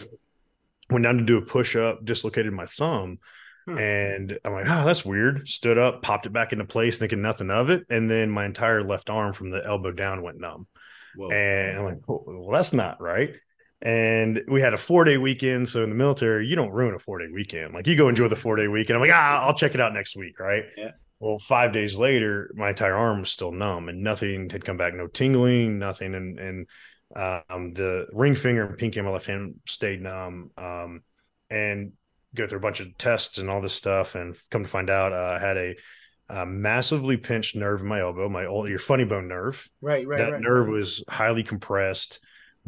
went 0.88 1.04
down 1.04 1.18
to 1.18 1.24
do 1.24 1.36
a 1.36 1.42
push-up. 1.42 2.04
Dislocated 2.04 2.52
my 2.52 2.66
thumb, 2.66 3.18
hmm. 3.66 3.78
and 3.78 4.38
I'm 4.44 4.52
like, 4.52 4.66
oh, 4.68 4.84
that's 4.86 5.04
weird. 5.04 5.46
Stood 5.48 5.76
up, 5.76 6.02
popped 6.02 6.26
it 6.26 6.32
back 6.32 6.52
into 6.52 6.64
place, 6.64 6.96
thinking 6.96 7.20
nothing 7.20 7.50
of 7.50 7.68
it, 7.68 7.84
and 7.90 8.10
then 8.10 8.30
my 8.30 8.46
entire 8.46 8.82
left 8.82 9.10
arm 9.10 9.34
from 9.34 9.50
the 9.50 9.64
elbow 9.64 9.92
down 9.92 10.22
went 10.22 10.40
numb. 10.40 10.66
Whoa. 11.16 11.30
And 11.30 11.78
I'm 11.78 11.84
like, 11.84 11.98
well, 12.06 12.50
that's 12.52 12.72
not 12.72 13.00
right 13.00 13.34
and 13.80 14.42
we 14.48 14.60
had 14.60 14.74
a 14.74 14.76
four 14.76 15.04
day 15.04 15.16
weekend. 15.16 15.68
So 15.68 15.82
in 15.84 15.90
the 15.90 15.96
military, 15.96 16.46
you 16.46 16.56
don't 16.56 16.70
ruin 16.70 16.94
a 16.94 16.98
four 16.98 17.18
day 17.18 17.28
weekend. 17.32 17.74
Like 17.74 17.86
you 17.86 17.96
go 17.96 18.08
enjoy 18.08 18.28
the 18.28 18.36
four 18.36 18.56
day 18.56 18.68
weekend. 18.68 18.96
I'm 18.96 19.00
like, 19.00 19.14
ah, 19.14 19.46
I'll 19.46 19.54
check 19.54 19.74
it 19.74 19.80
out 19.80 19.92
next 19.92 20.16
week, 20.16 20.40
right? 20.40 20.64
Yeah. 20.76 20.92
Well, 21.20 21.38
five 21.38 21.72
days 21.72 21.96
later, 21.96 22.50
my 22.54 22.70
entire 22.70 22.94
arm 22.94 23.20
was 23.20 23.30
still 23.30 23.50
numb, 23.50 23.88
and 23.88 24.02
nothing 24.02 24.50
had 24.50 24.64
come 24.64 24.76
back. 24.76 24.94
No 24.94 25.08
tingling, 25.08 25.78
nothing, 25.78 26.14
and 26.14 26.38
and 26.38 26.66
um, 27.16 27.72
the 27.72 28.06
ring 28.12 28.34
finger 28.34 28.66
and 28.66 28.78
pinky 28.78 29.00
on 29.00 29.06
my 29.06 29.12
left 29.12 29.26
hand 29.26 29.56
stayed 29.66 30.00
numb. 30.00 30.50
Um, 30.56 31.02
and 31.50 31.92
go 32.34 32.46
through 32.46 32.58
a 32.58 32.62
bunch 32.62 32.80
of 32.80 32.96
tests 32.98 33.38
and 33.38 33.50
all 33.50 33.60
this 33.60 33.74
stuff, 33.74 34.14
and 34.14 34.36
come 34.50 34.62
to 34.62 34.68
find 34.68 34.90
out, 34.90 35.12
uh, 35.12 35.38
I 35.40 35.44
had 35.44 35.56
a 35.56 36.46
massively 36.46 37.16
pinched 37.16 37.56
nerve 37.56 37.80
in 37.80 37.86
my 37.86 38.00
elbow, 38.00 38.28
my 38.28 38.46
old, 38.46 38.68
your 38.68 38.78
funny 38.78 39.04
bone 39.04 39.28
nerve. 39.28 39.68
Right, 39.80 40.06
right. 40.06 40.18
That 40.18 40.32
right. 40.32 40.40
nerve 40.40 40.68
was 40.68 41.02
highly 41.08 41.42
compressed 41.42 42.20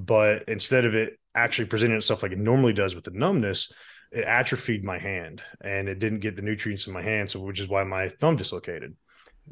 but 0.06 0.44
instead 0.48 0.84
of 0.84 0.94
it 0.94 1.18
actually 1.34 1.66
presenting 1.66 1.96
itself 1.96 2.22
like 2.22 2.32
it 2.32 2.38
normally 2.38 2.72
does 2.72 2.94
with 2.94 3.04
the 3.04 3.10
numbness, 3.10 3.72
it 4.12 4.24
atrophied 4.24 4.84
my 4.84 4.98
hand 4.98 5.42
and 5.60 5.88
it 5.88 5.98
didn't 5.98 6.20
get 6.20 6.36
the 6.36 6.42
nutrients 6.42 6.86
in 6.86 6.92
my 6.92 7.02
hand. 7.02 7.30
So, 7.30 7.40
which 7.40 7.60
is 7.60 7.68
why 7.68 7.84
my 7.84 8.08
thumb 8.08 8.36
dislocated. 8.36 8.96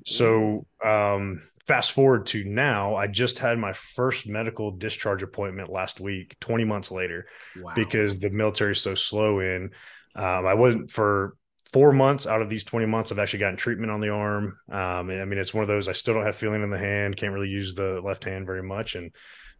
So, 0.06 0.67
um, 0.85 1.43
fast 1.67 1.93
forward 1.93 2.27
to 2.27 2.45
now, 2.45 2.95
I 2.95 3.06
just 3.06 3.39
had 3.39 3.59
my 3.59 3.73
first 3.73 4.27
medical 4.27 4.71
discharge 4.71 5.23
appointment 5.23 5.71
last 5.71 6.00
week, 6.00 6.37
20 6.41 6.65
months 6.65 6.91
later, 6.91 7.27
wow. 7.61 7.73
because 7.75 8.19
the 8.19 8.31
military 8.31 8.73
is 8.73 8.81
so 8.81 8.94
slow 8.94 9.41
in. 9.41 9.71
Um, 10.15 10.47
I 10.47 10.55
wasn't 10.55 10.91
for 10.91 11.37
four 11.73 11.93
months 11.93 12.27
out 12.27 12.41
of 12.41 12.49
these 12.49 12.65
20 12.65 12.87
months, 12.87 13.12
I've 13.12 13.19
actually 13.19 13.41
gotten 13.41 13.56
treatment 13.56 13.93
on 13.93 14.01
the 14.01 14.09
arm. 14.09 14.59
Um, 14.71 15.11
I 15.11 15.25
mean, 15.25 15.39
it's 15.39 15.53
one 15.53 15.62
of 15.62 15.69
those 15.69 15.89
I 15.89 15.93
still 15.93 16.15
don't 16.15 16.25
have 16.25 16.37
feeling 16.37 16.62
in 16.62 16.71
the 16.71 16.79
hand, 16.79 17.17
can't 17.17 17.33
really 17.33 17.49
use 17.49 17.75
the 17.75 18.01
left 18.03 18.25
hand 18.25 18.47
very 18.47 18.62
much. 18.62 18.94
And 18.94 19.12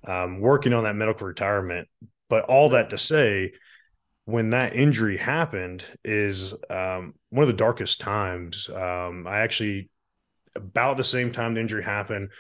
um, 0.07 0.41
working 0.41 0.73
on 0.73 0.85
that 0.85 0.97
medical 0.97 1.27
retirement. 1.27 1.89
But 2.29 2.45
all 2.45 2.71
that 2.71 2.91
to 2.91 2.99
say, 2.99 3.53
when 4.25 4.51
that 4.51 4.75
injury 4.75 5.17
happened, 5.17 5.85
is 6.05 6.53
um, 6.69 7.15
one 7.31 7.43
of 7.43 7.49
the 7.49 7.55
darkest 7.55 8.01
times. 8.01 8.69
Um, 8.69 9.27
I 9.27 9.41
actually, 9.41 9.89
about 10.55 10.99
the 10.99 11.05
same 11.05 11.33
time 11.33 11.55
the 11.55 11.61
injury 11.61 11.83
happened, 11.83 12.31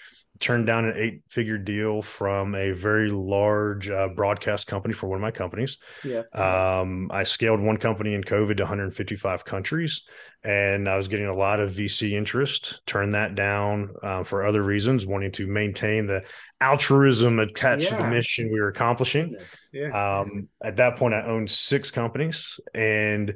turned 0.40 0.67
down 0.67 0.85
an 0.85 0.94
eight 0.96 1.23
figure 1.29 1.58
deal 1.58 2.02
from 2.02 2.55
a 2.55 2.73
very 2.73 3.11
large 3.11 3.88
uh, 3.88 4.08
broadcast 4.08 4.67
company 4.67 4.94
for 4.94 5.08
one 5.08 5.17
of 5.17 5.23
my 5.23 5.31
companies. 5.31 5.79
Yeah. 6.05 6.23
Um, 6.32 7.11
I 7.12 7.25
scaled 7.25 7.61
one 7.61 7.76
company 7.76 8.14
in 8.14 8.23
COVID 8.23 8.56
to 8.58 8.62
155 8.62 9.44
countries, 9.44 10.02
and 10.44 10.88
I 10.88 10.96
was 10.96 11.08
getting 11.08 11.26
a 11.26 11.35
lot 11.35 11.61
of 11.61 11.73
VC 11.73 12.12
interest. 12.12 12.81
Turned 12.87 13.14
that 13.14 13.35
down 13.35 13.94
uh, 14.02 14.25
for 14.25 14.44
other 14.44 14.62
reasons, 14.62 15.06
wanting 15.06 15.32
to 15.32 15.46
maintain 15.46 16.06
the 16.06 16.25
altruism 16.61 17.38
attached 17.38 17.91
yeah. 17.91 17.96
to 17.96 18.02
the 18.02 18.08
mission 18.08 18.50
we 18.52 18.61
were 18.61 18.69
accomplishing. 18.69 19.36
Yeah. 19.72 20.20
Um, 20.20 20.48
at 20.63 20.77
that 20.77 20.96
point, 20.96 21.15
I 21.15 21.22
owned 21.22 21.51
six 21.51 21.91
companies, 21.91 22.60
and 22.74 23.34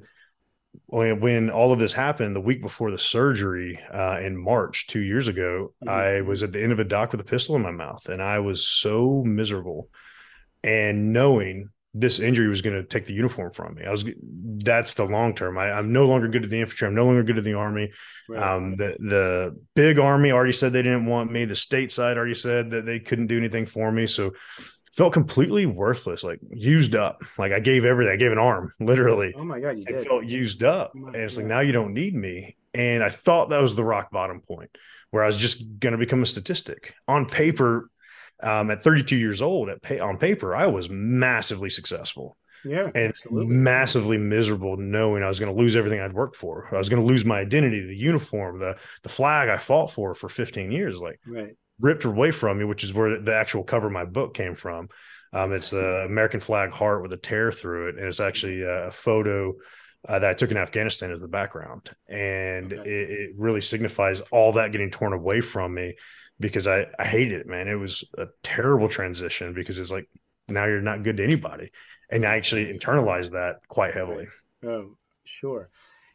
when, 0.87 1.21
when 1.21 1.51
all 1.51 1.73
of 1.73 1.79
this 1.79 1.93
happened 1.93 2.37
the 2.37 2.41
week 2.41 2.63
before 2.63 2.91
the 2.91 2.99
surgery 2.99 3.79
uh, 3.93 4.19
in 4.21 4.37
March 4.37 4.87
two 4.87 5.01
years 5.01 5.29
ago, 5.29 5.73
mm-hmm. 5.83 5.89
I 5.89 6.21
was 6.23 6.43
at 6.43 6.53
the 6.53 6.63
end 6.63 6.73
of 6.73 6.79
a 6.79 6.85
dock 6.85 7.13
with 7.13 7.21
a 7.21 7.25
pistol 7.25 7.57
in 7.57 7.63
my 7.63 7.71
mouth, 7.71 8.09
and 8.09 8.23
I 8.23 8.39
was 8.41 8.67
so 8.67 9.23
miserable. 9.25 9.89
And 10.65 11.13
knowing 11.13 11.71
this 11.95 12.21
injury 12.21 12.49
was 12.49 12.63
going 12.63 12.77
to 12.77 12.85
take 12.85 13.07
the 13.07 13.13
uniform 13.13 13.53
from 13.53 13.75
me, 13.75 13.85
I 13.85 13.91
was 13.91 14.05
that's 14.65 14.95
the 14.95 15.05
long 15.05 15.35
term. 15.35 15.59
I, 15.59 15.79
am 15.79 15.93
no 15.93 16.07
longer 16.07 16.29
good 16.29 16.45
at 16.45 16.51
the 16.51 16.61
infantry. 16.61 16.89
I'm 16.89 16.95
no 16.95 17.07
longer 17.07 17.23
good 17.23 17.39
at 17.39 17.45
the 17.45 17.55
army. 17.55 17.93
Right. 18.29 18.43
Um, 18.43 18.77
the 18.77 18.97
the 18.99 19.61
big 19.75 19.99
army 19.99 20.31
already 20.31 20.53
said 20.53 20.73
they 20.73 20.83
didn't 20.83 21.07
want 21.07 21.33
me. 21.33 21.45
The 21.45 21.57
state 21.57 21.91
side 21.91 22.17
already 22.17 22.35
said 22.35 22.71
that 22.71 22.87
they 22.87 23.01
couldn't 23.01 23.27
do 23.27 23.39
anything 23.39 23.67
for 23.67 23.91
me. 23.91 24.07
So 24.07 24.33
felt 24.93 25.13
completely 25.13 25.67
worthless, 25.67 26.23
like 26.23 26.41
used 26.51 26.95
up. 26.95 27.23
Like 27.39 27.53
I 27.53 27.61
gave 27.61 27.85
everything. 27.85 28.13
I 28.13 28.17
gave 28.17 28.33
an 28.33 28.39
arm, 28.39 28.73
literally. 28.79 29.35
Oh 29.37 29.45
my 29.45 29.61
god, 29.61 29.79
you 29.79 29.85
did. 29.85 30.07
felt 30.07 30.25
used 30.25 30.63
up, 30.63 30.93
oh 30.97 31.07
and 31.07 31.17
it's 31.17 31.35
god. 31.35 31.43
like 31.43 31.49
now 31.49 31.61
you 31.61 31.73
don't 31.73 31.95
need 31.95 32.15
me. 32.15 32.57
And 32.75 33.03
I 33.03 33.11
thought 33.11 33.51
that 33.51 33.61
was 33.61 33.75
the 33.75 33.85
rock 33.85 34.11
bottom 34.11 34.41
point 34.41 34.71
where 35.11 35.23
I 35.23 35.27
was 35.27 35.37
just 35.37 35.79
going 35.79 35.93
to 35.93 35.99
become 35.99 36.23
a 36.23 36.27
statistic 36.27 36.95
on 37.09 37.27
paper. 37.27 37.89
Um, 38.45 38.73
at 38.73 38.83
32 38.83 39.15
years 39.15 39.41
old, 39.41 39.69
at 39.69 39.81
pay, 39.83 40.01
on 40.01 40.19
paper, 40.19 40.53
I 40.53 40.67
was 40.67 40.91
massively 40.91 41.71
successful. 41.71 42.37
Yeah, 42.65 42.91
and 42.93 43.11
absolutely. 43.11 43.55
massively 43.55 44.19
miserable 44.19 44.77
knowing 44.77 45.23
I 45.23 45.29
was 45.29 45.39
going 45.39 45.55
to 45.55 45.61
lose 45.61 45.77
everything 45.77 46.01
I'd 46.01 46.13
worked 46.13 46.35
for. 46.35 46.69
I 46.73 46.79
was 46.79 46.89
going 46.89 47.01
to 47.01 47.07
lose 47.07 47.25
my 47.25 47.39
identity, 47.39 47.87
the 47.87 47.97
uniform, 47.97 48.59
the 48.59 48.79
the 49.05 49.09
flag 49.09 49.49
I 49.49 49.59
fought 49.59 49.93
for 49.93 50.17
for 50.17 50.29
15 50.29 50.73
years. 50.73 51.01
Like, 51.01 51.21
right 51.25 51.55
ripped 51.83 52.05
away 52.05 52.31
from 52.31 52.59
me, 52.59 52.65
which 52.65 52.85
is 52.85 52.95
where 52.95 53.21
the 53.21 53.35
actual 53.35 53.65
cover 53.65 53.89
of 53.89 53.93
my 53.93 54.07
book 54.07 54.33
came 54.33 54.55
from. 54.55 54.89
Um, 55.35 55.53
it's 55.53 55.71
the 55.71 56.05
American 56.05 56.41
flag 56.41 56.71
heart 56.71 57.03
with 57.03 57.13
a 57.13 57.17
tear 57.17 57.53
through 57.53 57.89
it, 57.89 57.97
and 57.97 58.07
it's 58.07 58.21
actually 58.21 58.63
a 58.63 58.91
photo 58.93 59.55
uh, 60.09 60.19
that 60.19 60.31
I 60.31 60.35
took 60.35 60.51
in 60.51 60.57
Afghanistan 60.57 61.11
as 61.11 61.21
the 61.21 61.29
background, 61.29 61.91
and 62.09 62.73
okay. 62.73 62.91
it, 62.91 63.11
it, 63.11 63.31
really 63.37 63.61
signifies 63.61 64.21
all 64.31 64.53
that 64.53 64.73
getting 64.73 64.91
torn 64.91 65.13
away 65.13 65.41
from 65.41 65.75
me 65.75 65.97
because 66.41 66.67
I 66.67 66.87
I 66.99 67.05
hated 67.05 67.41
it, 67.41 67.47
man. 67.47 67.69
It 67.69 67.77
was 67.77 68.05
a 68.19 68.27
terrible 68.43 68.89
transition 68.89 69.55
because 69.55 69.79
it's 69.79 69.91
like 69.91 70.09
now 70.49 70.67
you're 70.67 70.81
not 70.81 71.03
good 71.03 71.17
to 71.17 71.25
anybody, 71.25 71.71
and 72.11 72.27
I 72.27 72.37
actually 72.37 72.67
internalized 72.67 73.31
that 73.31 73.57
quite 73.69 73.95
heavily. 73.95 74.27
Oh, 74.65 74.97
sure. 75.25 75.71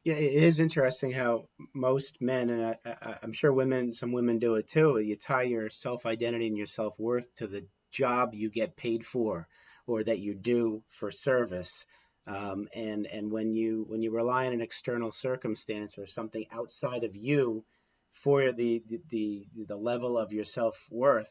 Yeah, 0.07 0.13
it 0.13 0.41
is 0.41 0.61
interesting 0.61 1.11
how 1.11 1.49
most 1.73 2.21
men, 2.21 2.49
and 2.49 2.77
I, 2.85 3.17
am 3.23 3.33
sure 3.33 3.51
women, 3.51 3.91
some 3.91 4.13
women 4.13 4.39
do 4.39 4.55
it 4.55 4.69
too. 4.69 4.99
You 4.99 5.17
tie 5.17 5.41
your 5.41 5.69
self 5.69 6.05
identity 6.05 6.47
and 6.47 6.55
your 6.55 6.65
self 6.65 6.97
worth 6.97 7.25
to 7.35 7.47
the 7.47 7.65
job 7.91 8.33
you 8.33 8.49
get 8.49 8.77
paid 8.77 9.05
for, 9.05 9.49
or 9.85 10.05
that 10.05 10.19
you 10.19 10.33
do 10.33 10.81
for 10.91 11.11
service. 11.11 11.85
Um, 12.25 12.69
and 12.73 13.05
and 13.05 13.29
when 13.29 13.51
you 13.51 13.83
when 13.89 14.01
you 14.01 14.11
rely 14.11 14.47
on 14.47 14.53
an 14.53 14.61
external 14.61 15.11
circumstance 15.11 15.97
or 15.97 16.07
something 16.07 16.45
outside 16.53 17.03
of 17.03 17.17
you 17.17 17.65
for 18.13 18.53
the 18.53 18.81
the 18.87 19.01
the, 19.09 19.47
the 19.67 19.75
level 19.75 20.17
of 20.17 20.31
your 20.31 20.45
self 20.45 20.81
worth, 20.89 21.29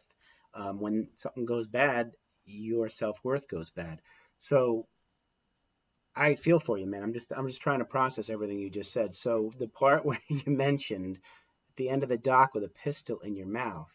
um, 0.52 0.80
when 0.80 1.08
something 1.16 1.46
goes 1.46 1.66
bad, 1.66 2.12
your 2.44 2.90
self 2.90 3.24
worth 3.24 3.48
goes 3.48 3.70
bad. 3.70 4.02
So 4.36 4.86
I 6.16 6.34
feel 6.34 6.58
for 6.58 6.78
you, 6.78 6.86
man. 6.86 7.02
I'm 7.02 7.12
just 7.12 7.32
I'm 7.36 7.46
just 7.46 7.62
trying 7.62 7.80
to 7.80 7.84
process 7.84 8.30
everything 8.30 8.58
you 8.58 8.70
just 8.70 8.92
said. 8.92 9.14
So 9.14 9.52
the 9.58 9.68
part 9.68 10.04
where 10.04 10.18
you 10.28 10.42
mentioned 10.46 11.16
at 11.16 11.76
the 11.76 11.90
end 11.90 12.02
of 12.02 12.08
the 12.08 12.16
dock 12.16 12.54
with 12.54 12.64
a 12.64 12.68
pistol 12.68 13.20
in 13.20 13.36
your 13.36 13.46
mouth, 13.46 13.92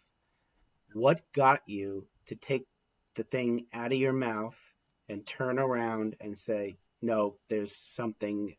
what 0.94 1.22
got 1.34 1.62
you 1.66 2.08
to 2.28 2.36
take 2.36 2.68
the 3.16 3.24
thing 3.24 3.66
out 3.74 3.92
of 3.92 3.98
your 3.98 4.14
mouth 4.14 4.58
and 5.10 5.26
turn 5.26 5.58
around 5.58 6.16
and 6.22 6.38
say, 6.38 6.78
"No, 7.02 7.38
there's 7.50 7.76
something 7.76 8.56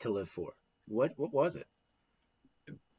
to 0.00 0.10
live 0.10 0.28
for." 0.28 0.54
What 0.86 1.12
what 1.16 1.32
was 1.32 1.56
it? 1.56 1.66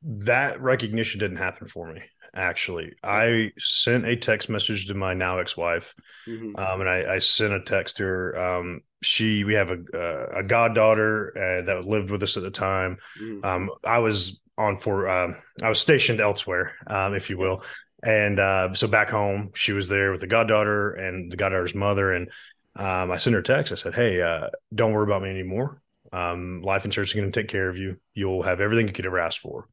That 0.03 0.61
recognition 0.61 1.19
didn't 1.19 1.37
happen 1.37 1.67
for 1.67 1.91
me 1.91 2.03
actually. 2.35 2.93
I 3.03 3.53
sent 3.57 4.05
a 4.05 4.15
text 4.15 4.49
message 4.49 4.87
to 4.87 4.93
my 4.93 5.13
now 5.13 5.39
ex-wife, 5.39 5.95
mm-hmm. 6.27 6.55
um, 6.55 6.81
and 6.81 6.89
I, 6.89 7.15
I, 7.15 7.19
sent 7.19 7.53
a 7.53 7.61
text 7.61 7.97
to 7.97 8.03
her. 8.03 8.37
Um, 8.37 8.81
she, 9.05 9.43
we 9.43 9.53
have 9.55 9.69
a 9.69 9.79
uh, 9.93 10.39
a 10.39 10.43
goddaughter 10.43 11.31
uh, 11.35 11.65
that 11.65 11.85
lived 11.85 12.11
with 12.11 12.23
us 12.23 12.37
at 12.37 12.43
the 12.43 12.51
time. 12.51 12.97
Mm-hmm. 13.21 13.45
Um, 13.45 13.69
I 13.83 13.99
was 13.99 14.39
on 14.57 14.79
for, 14.79 15.07
um, 15.07 15.37
I 15.61 15.69
was 15.69 15.79
stationed 15.79 16.19
elsewhere, 16.19 16.75
um, 16.87 17.13
if 17.13 17.29
you 17.29 17.37
will, 17.37 17.63
and 18.03 18.39
uh, 18.39 18.73
so 18.73 18.87
back 18.87 19.09
home, 19.09 19.51
she 19.53 19.73
was 19.73 19.87
there 19.87 20.11
with 20.11 20.21
the 20.21 20.27
goddaughter 20.27 20.91
and 20.93 21.31
the 21.31 21.37
goddaughter's 21.37 21.75
mother, 21.75 22.13
and 22.13 22.29
um, 22.75 23.11
I 23.11 23.17
sent 23.17 23.33
her 23.33 23.39
a 23.39 23.43
text. 23.43 23.71
I 23.71 23.75
said, 23.75 23.95
"Hey, 23.95 24.21
uh, 24.21 24.47
don't 24.73 24.93
worry 24.93 25.03
about 25.05 25.21
me 25.21 25.29
anymore. 25.29 25.81
life 26.11 26.85
insurance 26.85 27.11
is 27.11 27.15
going 27.15 27.31
to 27.31 27.39
take 27.39 27.49
care 27.49 27.69
of 27.69 27.77
you. 27.77 27.97
You'll 28.13 28.43
have 28.43 28.61
everything 28.61 28.87
you 28.87 28.93
could 28.93 29.05
ever 29.05 29.19
ask 29.19 29.39
for." 29.41 29.67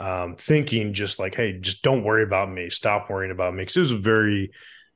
um, 0.00 0.36
thinking 0.36 0.92
just 0.92 1.18
like, 1.18 1.34
hey, 1.34 1.58
just 1.58 1.82
don't 1.82 2.04
worry 2.04 2.22
about 2.22 2.50
me. 2.50 2.70
Stop 2.70 3.10
worrying 3.10 3.32
about 3.32 3.54
me. 3.54 3.62
Because 3.62 3.76
it 3.76 3.80
was 3.80 3.90
a 3.92 3.96
very, 3.96 4.50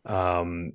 um, 0.04 0.72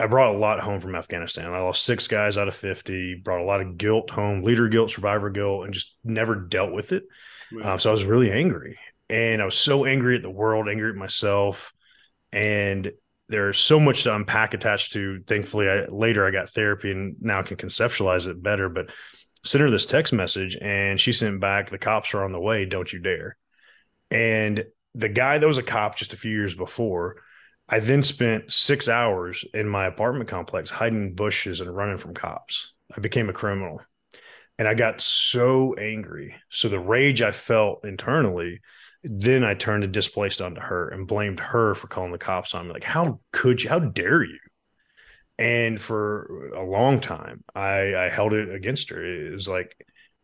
I 0.00 0.06
brought 0.06 0.34
a 0.34 0.38
lot 0.38 0.60
home 0.60 0.80
from 0.80 0.94
Afghanistan. 0.94 1.52
I 1.52 1.60
lost 1.60 1.84
six 1.84 2.08
guys 2.08 2.38
out 2.38 2.48
of 2.48 2.54
50, 2.54 3.16
brought 3.16 3.42
a 3.42 3.44
lot 3.44 3.60
of 3.60 3.76
guilt 3.76 4.10
home, 4.10 4.42
leader 4.42 4.68
guilt, 4.68 4.90
survivor 4.90 5.28
guilt, 5.28 5.64
and 5.64 5.74
just 5.74 5.94
never 6.02 6.34
dealt 6.34 6.72
with 6.72 6.92
it. 6.92 7.04
Um, 7.62 7.78
so 7.78 7.90
I 7.90 7.92
was 7.92 8.04
really 8.04 8.30
angry. 8.30 8.78
And 9.08 9.42
I 9.42 9.44
was 9.44 9.58
so 9.58 9.84
angry 9.84 10.16
at 10.16 10.22
the 10.22 10.30
world, 10.30 10.68
angry 10.68 10.90
at 10.90 10.96
myself. 10.96 11.72
And 12.32 12.92
there's 13.28 13.58
so 13.58 13.78
much 13.78 14.04
to 14.04 14.14
unpack 14.14 14.54
attached 14.54 14.92
to. 14.92 15.22
Thankfully, 15.26 15.68
I, 15.68 15.86
later 15.86 16.26
I 16.26 16.30
got 16.30 16.50
therapy 16.50 16.90
and 16.90 17.16
now 17.20 17.42
can 17.42 17.56
conceptualize 17.56 18.26
it 18.26 18.42
better. 18.42 18.68
But 18.68 18.90
sent 19.44 19.62
her 19.62 19.70
this 19.70 19.86
text 19.86 20.12
message 20.12 20.56
and 20.60 20.98
she 20.98 21.12
sent 21.12 21.40
back, 21.40 21.68
the 21.68 21.78
cops 21.78 22.14
are 22.14 22.24
on 22.24 22.32
the 22.32 22.40
way. 22.40 22.64
Don't 22.64 22.92
you 22.92 23.00
dare. 23.00 23.36
And 24.10 24.64
the 24.94 25.08
guy 25.08 25.38
that 25.38 25.46
was 25.46 25.58
a 25.58 25.62
cop 25.62 25.96
just 25.96 26.12
a 26.12 26.16
few 26.16 26.32
years 26.32 26.54
before, 26.54 27.16
I 27.72 27.78
then 27.78 28.02
spent 28.02 28.52
six 28.52 28.88
hours 28.88 29.44
in 29.54 29.68
my 29.68 29.86
apartment 29.86 30.28
complex 30.28 30.70
hiding 30.70 31.14
bushes 31.14 31.60
and 31.60 31.74
running 31.74 31.98
from 31.98 32.14
cops. 32.14 32.72
I 32.94 33.00
became 33.00 33.28
a 33.28 33.32
criminal. 33.32 33.80
And 34.58 34.66
I 34.66 34.74
got 34.74 35.00
so 35.00 35.74
angry. 35.74 36.34
So 36.50 36.68
the 36.68 36.80
rage 36.80 37.22
I 37.22 37.30
felt 37.30 37.84
internally, 37.84 38.60
then 39.04 39.44
I 39.44 39.54
turned 39.54 39.84
and 39.84 39.92
displaced 39.92 40.42
onto 40.42 40.60
her 40.60 40.88
and 40.88 41.06
blamed 41.06 41.38
her 41.38 41.74
for 41.76 41.86
calling 41.86 42.10
the 42.10 42.18
cops 42.18 42.54
on 42.54 42.66
me. 42.66 42.74
Like, 42.74 42.84
how 42.84 43.20
could 43.32 43.62
you? 43.62 43.70
How 43.70 43.78
dare 43.78 44.24
you? 44.24 44.38
And 45.38 45.80
for 45.80 46.50
a 46.54 46.62
long 46.62 47.00
time, 47.00 47.44
I, 47.54 47.94
I 47.94 48.08
held 48.08 48.34
it 48.34 48.52
against 48.52 48.90
her. 48.90 49.02
It 49.02 49.32
was 49.32 49.48
like, 49.48 49.74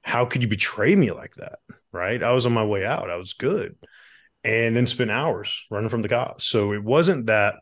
how 0.02 0.26
could 0.26 0.42
you 0.42 0.48
betray 0.48 0.94
me 0.94 1.12
like 1.12 1.36
that? 1.36 1.60
Right. 1.92 2.22
I 2.22 2.32
was 2.32 2.44
on 2.44 2.52
my 2.52 2.64
way 2.64 2.84
out. 2.84 3.08
I 3.08 3.16
was 3.16 3.32
good. 3.32 3.76
And 4.46 4.76
then 4.76 4.86
spent 4.86 5.10
hours 5.10 5.66
running 5.70 5.90
from 5.90 6.02
the 6.02 6.08
cops. 6.08 6.46
So 6.46 6.72
it 6.72 6.82
wasn't 6.82 7.26
that 7.26 7.56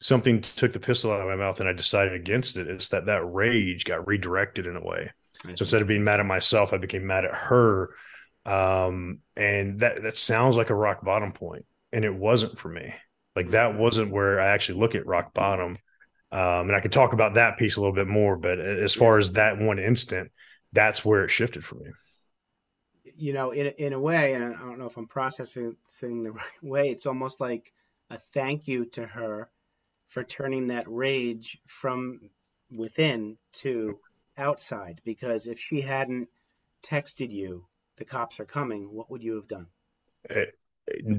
something 0.00 0.42
took 0.42 0.72
the 0.72 0.80
pistol 0.80 1.10
out 1.10 1.20
of 1.20 1.26
my 1.26 1.36
mouth 1.36 1.58
and 1.60 1.68
I 1.68 1.72
decided 1.72 2.12
against 2.12 2.56
it. 2.56 2.68
It's 2.68 2.88
that 2.88 3.06
that 3.06 3.24
rage 3.24 3.84
got 3.84 4.06
redirected 4.06 4.66
in 4.66 4.76
a 4.76 4.84
way. 4.84 5.10
So 5.56 5.62
instead 5.62 5.82
of 5.82 5.88
being 5.88 6.04
mad 6.04 6.20
at 6.20 6.26
myself, 6.26 6.72
I 6.72 6.76
became 6.76 7.06
mad 7.06 7.24
at 7.24 7.34
her. 7.34 7.90
Um, 8.44 9.20
and 9.36 9.80
that 9.80 10.02
that 10.02 10.18
sounds 10.18 10.56
like 10.56 10.70
a 10.70 10.74
rock 10.74 11.04
bottom 11.04 11.32
point, 11.32 11.64
and 11.92 12.04
it 12.04 12.14
wasn't 12.14 12.58
for 12.58 12.68
me. 12.68 12.94
Like 13.34 13.50
that 13.50 13.78
wasn't 13.78 14.10
where 14.10 14.40
I 14.40 14.48
actually 14.48 14.80
look 14.80 14.94
at 14.94 15.06
rock 15.06 15.32
bottom. 15.32 15.76
Um, 16.30 16.68
and 16.68 16.74
I 16.74 16.80
could 16.80 16.92
talk 16.92 17.12
about 17.12 17.34
that 17.34 17.58
piece 17.58 17.76
a 17.76 17.80
little 17.80 17.94
bit 17.94 18.06
more, 18.06 18.36
but 18.36 18.58
as 18.58 18.94
far 18.94 19.18
as 19.18 19.32
that 19.32 19.58
one 19.58 19.78
instant, 19.78 20.32
that's 20.72 21.04
where 21.04 21.24
it 21.24 21.30
shifted 21.30 21.64
for 21.64 21.76
me. 21.76 21.90
You 23.22 23.32
know, 23.32 23.52
in 23.52 23.66
in 23.78 23.92
a 23.92 24.00
way, 24.00 24.34
and 24.34 24.42
I 24.42 24.58
don't 24.58 24.80
know 24.80 24.86
if 24.86 24.96
I'm 24.96 25.06
processing 25.06 25.76
the 26.00 26.32
right 26.32 26.62
way. 26.62 26.90
It's 26.90 27.06
almost 27.06 27.40
like 27.40 27.72
a 28.10 28.18
thank 28.34 28.66
you 28.66 28.86
to 28.96 29.06
her 29.06 29.48
for 30.08 30.24
turning 30.24 30.66
that 30.66 30.86
rage 30.88 31.56
from 31.68 32.20
within 32.76 33.36
to 33.52 33.96
outside. 34.36 35.00
Because 35.04 35.46
if 35.46 35.60
she 35.60 35.80
hadn't 35.80 36.30
texted 36.84 37.30
you, 37.30 37.64
the 37.96 38.04
cops 38.04 38.40
are 38.40 38.44
coming, 38.44 38.92
what 38.92 39.08
would 39.08 39.22
you 39.22 39.36
have 39.36 39.46
done? 39.46 39.68
It, 40.28 40.58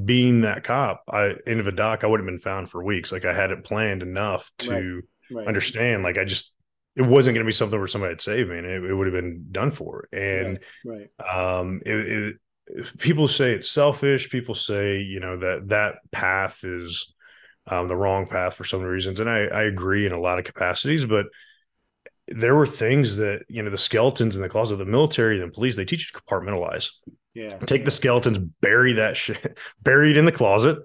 being 0.04 0.42
that 0.42 0.66
cop, 0.66 1.06
I 1.10 1.36
end 1.48 1.62
of 1.62 1.68
a 1.68 1.72
dock, 1.72 2.04
I 2.04 2.08
would 2.08 2.20
have 2.20 2.28
been 2.28 2.40
found 2.40 2.70
for 2.70 2.84
weeks. 2.84 3.14
Like 3.14 3.24
I 3.24 3.34
had 3.34 3.52
it 3.52 3.64
planned 3.64 4.02
enough 4.02 4.52
to 4.58 4.70
right. 4.70 5.38
Right. 5.38 5.48
understand. 5.48 6.04
Like 6.04 6.18
I 6.18 6.26
just 6.26 6.52
it 6.96 7.02
wasn't 7.02 7.36
going 7.36 7.46
to 7.46 7.50
be 7.50 7.54
something 7.54 7.80
where 7.80 7.88
somebody 7.88 8.12
had 8.12 8.22
saved 8.22 8.50
me, 8.50 8.58
and 8.58 8.68
it, 8.68 8.84
it 8.84 8.94
would 8.94 9.08
have 9.08 9.14
been 9.14 9.48
done 9.52 9.72
for. 9.72 10.08
And 10.14 10.60
right, 10.86 11.10
um, 11.28 11.82
it, 11.86 12.38
it, 12.68 12.98
people 13.00 13.28
say 13.28 13.54
it's 13.54 13.70
selfish. 13.70 14.30
People 14.30 14.56
say 14.56 15.00
you 15.00 15.20
know 15.20 15.38
that 15.38 15.70
that 15.70 15.96
path 16.12 16.64
is 16.64 17.14
um, 17.68 17.88
the 17.88 17.96
wrong 17.96 18.28
path 18.28 18.54
for 18.56 18.64
some 18.64 18.82
reasons, 18.82 19.20
and 19.20 19.30
I, 19.30 19.46
I 19.46 19.64
agree 19.64 20.06
in 20.06 20.12
a 20.12 20.20
lot 20.20 20.40
of 20.40 20.46
capacities, 20.46 21.06
but 21.06 21.28
there 22.28 22.56
were 22.56 22.68
things 22.68 23.18
that 23.18 23.44
you 23.50 23.64
know 23.64 23.70
the 23.70 23.78
skeletons 23.78 24.36
in 24.36 24.42
the 24.42 24.50
closet 24.50 24.74
of 24.74 24.80
the 24.80 24.86
military 24.86 25.42
and 25.42 25.52
the 25.52 25.54
police 25.54 25.76
they 25.76 25.86
teach 25.86 26.12
you 26.12 26.20
to 26.20 26.26
compartmentalize 26.26 26.90
yeah. 27.34 27.58
Take 27.58 27.86
the 27.86 27.92
skeletons, 27.92 28.38
bury 28.38 28.94
that 28.94 29.18
shit, 29.18 29.58
bury 29.82 30.12
it 30.12 30.18
in 30.18 30.26
the 30.26 30.32
closet, 30.32 30.78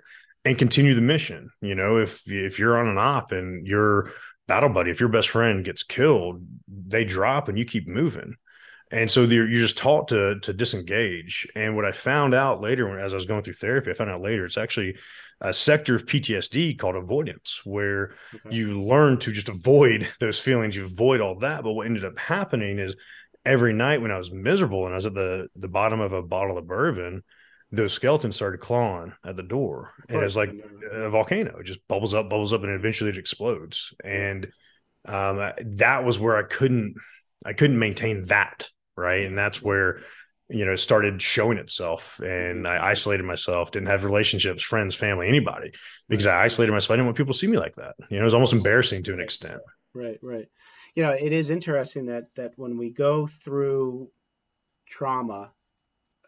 and 0.45 0.59
continue 0.59 0.95
the 0.95 1.00
mission. 1.00 1.50
You 1.61 1.75
know, 1.75 1.99
if 1.99 2.23
if 2.27 2.59
you're 2.59 2.79
on 2.79 2.88
an 2.88 2.99
op 2.99 3.33
and 3.33 3.67
your 3.67 4.12
battle 4.49 4.71
buddy, 4.71 4.90
if 4.90 4.99
your 4.99 5.11
best 5.11 5.28
friend 5.28 5.64
gets 5.64 5.85
killed, 5.85 6.43
they 6.67 7.05
drop 7.05 7.49
and 7.49 7.57
you 7.57 7.64
keep 7.64 7.87
moving. 7.87 8.35
And 8.90 9.11
so 9.11 9.25
you're 9.25 9.47
just 9.47 9.78
taught 9.78 10.09
to 10.09 10.40
to 10.40 10.52
disengage. 10.52 11.47
And 11.55 11.76
what 11.76 11.85
I 11.85 11.93
found 11.93 12.35
out 12.35 12.61
later, 12.61 12.88
when, 12.88 12.99
as 12.99 13.12
I 13.12 13.17
was 13.17 13.26
going 13.26 13.43
through 13.43 13.55
therapy, 13.55 13.90
I 13.90 13.95
found 13.95 14.11
out 14.11 14.23
later 14.23 14.47
it's 14.47 14.57
actually 14.57 14.97
a 15.40 15.52
sector 15.52 15.95
of 15.95 16.07
PTSD 16.07 16.78
called 16.78 16.97
avoidance, 16.97 17.61
where 17.64 18.14
okay. 18.35 18.57
you 18.57 18.83
learn 18.83 19.19
to 19.19 19.31
just 19.31 19.50
avoid 19.50 20.09
those 20.21 20.40
feelings, 20.40 20.75
you 20.75 20.85
avoid 20.85 21.21
all 21.21 21.38
that. 21.40 21.62
But 21.62 21.73
what 21.73 21.87
ended 21.87 22.05
up 22.05 22.19
happening 22.19 22.78
is 22.78 22.97
every 23.45 23.75
night 23.75 24.00
when 24.00 24.11
I 24.11 24.19
was 24.19 24.33
miserable 24.33 24.87
and 24.87 24.95
I 24.95 24.97
was 24.97 25.07
at 25.07 25.14
the 25.14 25.49
the 25.55 25.69
bottom 25.69 26.00
of 26.00 26.14
a 26.14 26.23
bottle 26.23 26.57
of 26.57 26.67
bourbon, 26.67 27.23
those 27.71 27.93
skeletons 27.93 28.37
started 28.37 28.61
clawing 28.61 29.13
at 29.25 29.37
the 29.37 29.43
door, 29.43 29.93
and 30.09 30.23
it's 30.23 30.37
like 30.37 30.51
a 30.91 31.11
volcano. 31.11 31.59
It 31.59 31.65
just 31.65 31.87
bubbles 31.89 32.15
up, 32.15 32.31
bubbles 32.31 32.53
up, 32.53 32.63
and 32.63 32.73
eventually 32.73 33.11
it 33.11 33.19
explodes. 33.19 33.93
And 34.03 34.49
um, 35.07 35.53
that 35.77 36.05
was 36.05 36.19
where 36.19 36.37
I 36.37 36.45
couldn't, 36.45 36.95
I 37.45 37.53
couldn't 37.53 37.79
maintain 37.79 38.25
that 38.27 38.69
right, 38.97 39.25
and 39.25 39.37
that's 39.37 39.61
where 39.63 40.01
you 40.49 40.65
know 40.65 40.73
it 40.73 40.79
started 40.79 41.21
showing 41.21 41.59
itself. 41.59 42.21
And 42.21 42.67
I 42.67 42.89
isolated 42.91 43.25
myself, 43.25 43.71
didn't 43.71 43.89
have 43.89 44.05
relationships, 44.05 44.63
friends, 44.63 44.95
family, 44.95 45.29
anybody, 45.29 45.73
because 46.09 46.27
I 46.27 46.45
isolated 46.45 46.73
myself. 46.73 46.93
I 46.93 46.95
didn't 46.95 47.07
want 47.07 47.17
people 47.19 47.35
to 47.35 47.39
see 47.39 47.49
me 47.49 47.59
like 47.59 47.77
that. 47.77 47.95
You 48.11 48.17
know, 48.17 48.23
it 48.23 48.25
was 48.25 48.35
almost 48.35 48.55
embarrassing 48.55 49.03
to 49.05 49.13
an 49.13 49.21
extent. 49.21 49.61
Right, 49.95 50.19
right 50.23 50.49
you 50.99 51.05
know, 51.05 51.13
it 51.13 51.33
is 51.33 51.51
interesting 51.51 52.07
that 52.07 52.25
that 52.35 52.55
when 52.57 52.77
we 52.77 52.91
go 52.91 53.29
through 53.29 54.11
trauma, 54.89 55.53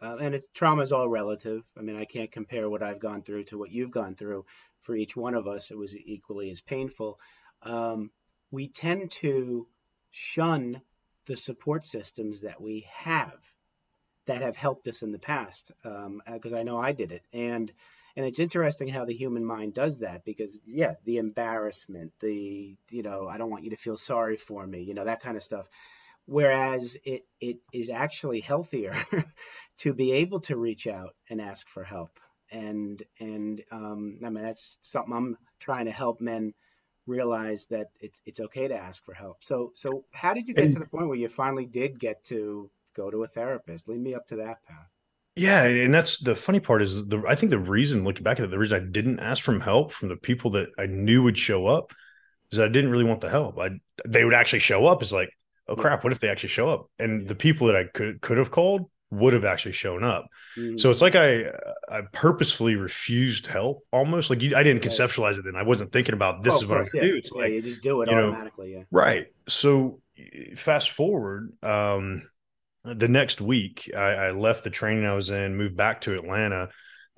uh, 0.01 0.17
and 0.17 0.35
it's 0.35 0.47
trauma 0.53 0.81
is 0.81 0.91
all 0.91 1.07
relative. 1.07 1.63
I 1.77 1.81
mean, 1.81 1.95
I 1.95 2.05
can't 2.05 2.31
compare 2.31 2.69
what 2.69 2.83
I've 2.83 2.99
gone 2.99 3.21
through 3.23 3.45
to 3.45 3.57
what 3.57 3.71
you've 3.71 3.91
gone 3.91 4.15
through. 4.15 4.45
For 4.81 4.95
each 4.95 5.15
one 5.15 5.35
of 5.35 5.47
us, 5.47 5.69
it 5.69 5.77
was 5.77 5.95
equally 5.95 6.49
as 6.49 6.61
painful. 6.61 7.19
Um, 7.61 8.09
we 8.49 8.67
tend 8.67 9.11
to 9.11 9.67
shun 10.09 10.81
the 11.27 11.35
support 11.35 11.85
systems 11.85 12.41
that 12.41 12.59
we 12.59 12.87
have 12.91 13.37
that 14.25 14.41
have 14.41 14.55
helped 14.55 14.87
us 14.87 15.03
in 15.03 15.11
the 15.11 15.19
past, 15.19 15.71
because 15.83 16.53
um, 16.53 16.57
I 16.57 16.63
know 16.63 16.77
I 16.77 16.93
did 16.93 17.11
it, 17.11 17.23
and 17.31 17.71
and 18.15 18.25
it's 18.25 18.39
interesting 18.39 18.87
how 18.87 19.05
the 19.05 19.13
human 19.13 19.45
mind 19.45 19.73
does 19.73 19.99
that 19.99 20.25
because 20.25 20.59
yeah 20.65 20.95
the 21.05 21.17
embarrassment 21.17 22.11
the 22.19 22.75
you 22.89 23.03
know 23.03 23.27
i 23.27 23.37
don't 23.37 23.49
want 23.49 23.63
you 23.63 23.69
to 23.69 23.77
feel 23.77 23.97
sorry 23.97 24.37
for 24.37 24.65
me 24.65 24.81
you 24.81 24.93
know 24.93 25.05
that 25.05 25.21
kind 25.21 25.37
of 25.37 25.43
stuff 25.43 25.67
whereas 26.25 26.97
it 27.05 27.25
it 27.39 27.57
is 27.73 27.89
actually 27.89 28.39
healthier 28.39 28.95
to 29.77 29.93
be 29.93 30.11
able 30.13 30.39
to 30.39 30.55
reach 30.55 30.87
out 30.87 31.15
and 31.29 31.41
ask 31.41 31.67
for 31.67 31.83
help 31.83 32.19
and 32.51 33.03
and 33.19 33.61
um, 33.71 34.19
i 34.25 34.29
mean 34.29 34.43
that's 34.43 34.79
something 34.81 35.13
i'm 35.13 35.37
trying 35.59 35.85
to 35.85 35.91
help 35.91 36.21
men 36.21 36.53
realize 37.07 37.67
that 37.67 37.87
it's 37.99 38.21
it's 38.25 38.39
okay 38.39 38.67
to 38.67 38.75
ask 38.75 39.03
for 39.03 39.13
help. 39.13 39.43
So 39.43 39.71
so 39.75 40.05
how 40.11 40.33
did 40.33 40.47
you 40.47 40.53
get 40.53 40.65
and, 40.65 40.73
to 40.73 40.79
the 40.79 40.85
point 40.85 41.07
where 41.07 41.17
you 41.17 41.29
finally 41.29 41.65
did 41.65 41.99
get 41.99 42.23
to 42.25 42.69
go 42.95 43.09
to 43.09 43.23
a 43.23 43.27
therapist? 43.27 43.87
Lead 43.87 43.99
me 43.99 44.15
up 44.15 44.27
to 44.27 44.37
that 44.37 44.63
path. 44.67 44.87
Yeah, 45.35 45.63
and 45.63 45.93
that's 45.93 46.17
the 46.17 46.35
funny 46.35 46.59
part 46.59 46.81
is 46.81 47.07
the 47.07 47.23
I 47.27 47.35
think 47.35 47.51
the 47.51 47.59
reason 47.59 48.03
looking 48.03 48.23
back 48.23 48.39
at 48.39 48.45
it, 48.45 48.51
the 48.51 48.59
reason 48.59 48.81
I 48.81 48.91
didn't 48.91 49.19
ask 49.19 49.43
for 49.43 49.57
help 49.59 49.93
from 49.93 50.09
the 50.09 50.17
people 50.17 50.51
that 50.51 50.69
I 50.77 50.87
knew 50.87 51.23
would 51.23 51.37
show 51.37 51.67
up 51.67 51.93
is 52.51 52.59
I 52.59 52.67
didn't 52.67 52.91
really 52.91 53.05
want 53.05 53.21
the 53.21 53.29
help. 53.29 53.57
I 53.59 53.69
they 54.07 54.25
would 54.25 54.33
actually 54.33 54.59
show 54.59 54.85
up 54.85 55.01
is 55.01 55.13
like, 55.13 55.29
oh 55.71 55.75
crap, 55.75 56.03
what 56.03 56.13
if 56.13 56.19
they 56.19 56.29
actually 56.29 56.49
show 56.49 56.69
up? 56.69 56.89
And 56.99 57.27
the 57.27 57.35
people 57.35 57.67
that 57.67 57.75
I 57.75 57.85
could 57.85 58.21
could 58.21 58.37
have 58.37 58.51
called 58.51 58.89
would 59.11 59.33
have 59.33 59.45
actually 59.45 59.73
shown 59.73 60.03
up. 60.03 60.27
Mm-hmm. 60.57 60.77
So 60.77 60.89
it's 60.89 61.01
like 61.01 61.15
I 61.15 61.45
I 61.89 62.01
purposefully 62.13 62.75
refused 62.75 63.47
help 63.47 63.85
almost 63.91 64.29
like 64.29 64.41
you, 64.41 64.55
I 64.55 64.63
didn't 64.63 64.83
right. 64.83 64.91
conceptualize 64.91 65.37
it 65.37 65.43
then. 65.45 65.55
I 65.55 65.63
wasn't 65.63 65.91
thinking 65.91 66.13
about 66.13 66.43
this 66.43 66.55
oh, 66.55 66.57
is 66.57 66.65
what 66.65 66.77
course, 66.77 66.91
I'm 66.95 67.01
yeah. 67.01 67.07
do. 67.09 67.17
It's 67.17 67.29
yeah, 67.33 67.41
like, 67.41 67.51
you 67.51 67.61
just 67.61 67.81
do 67.81 68.01
it 68.01 68.09
automatically. 68.09 68.73
Know, 68.73 68.79
yeah. 68.79 68.83
Right. 68.89 69.27
So 69.47 69.99
fast 70.55 70.91
forward, 70.91 71.53
um, 71.61 72.23
the 72.83 73.07
next 73.07 73.41
week 73.41 73.91
I, 73.95 73.99
I, 73.99 74.31
left 74.31 74.63
the 74.63 74.69
training 74.69 75.05
I 75.05 75.13
was 75.13 75.29
in, 75.29 75.55
moved 75.55 75.75
back 75.75 76.01
to 76.01 76.15
Atlanta. 76.15 76.69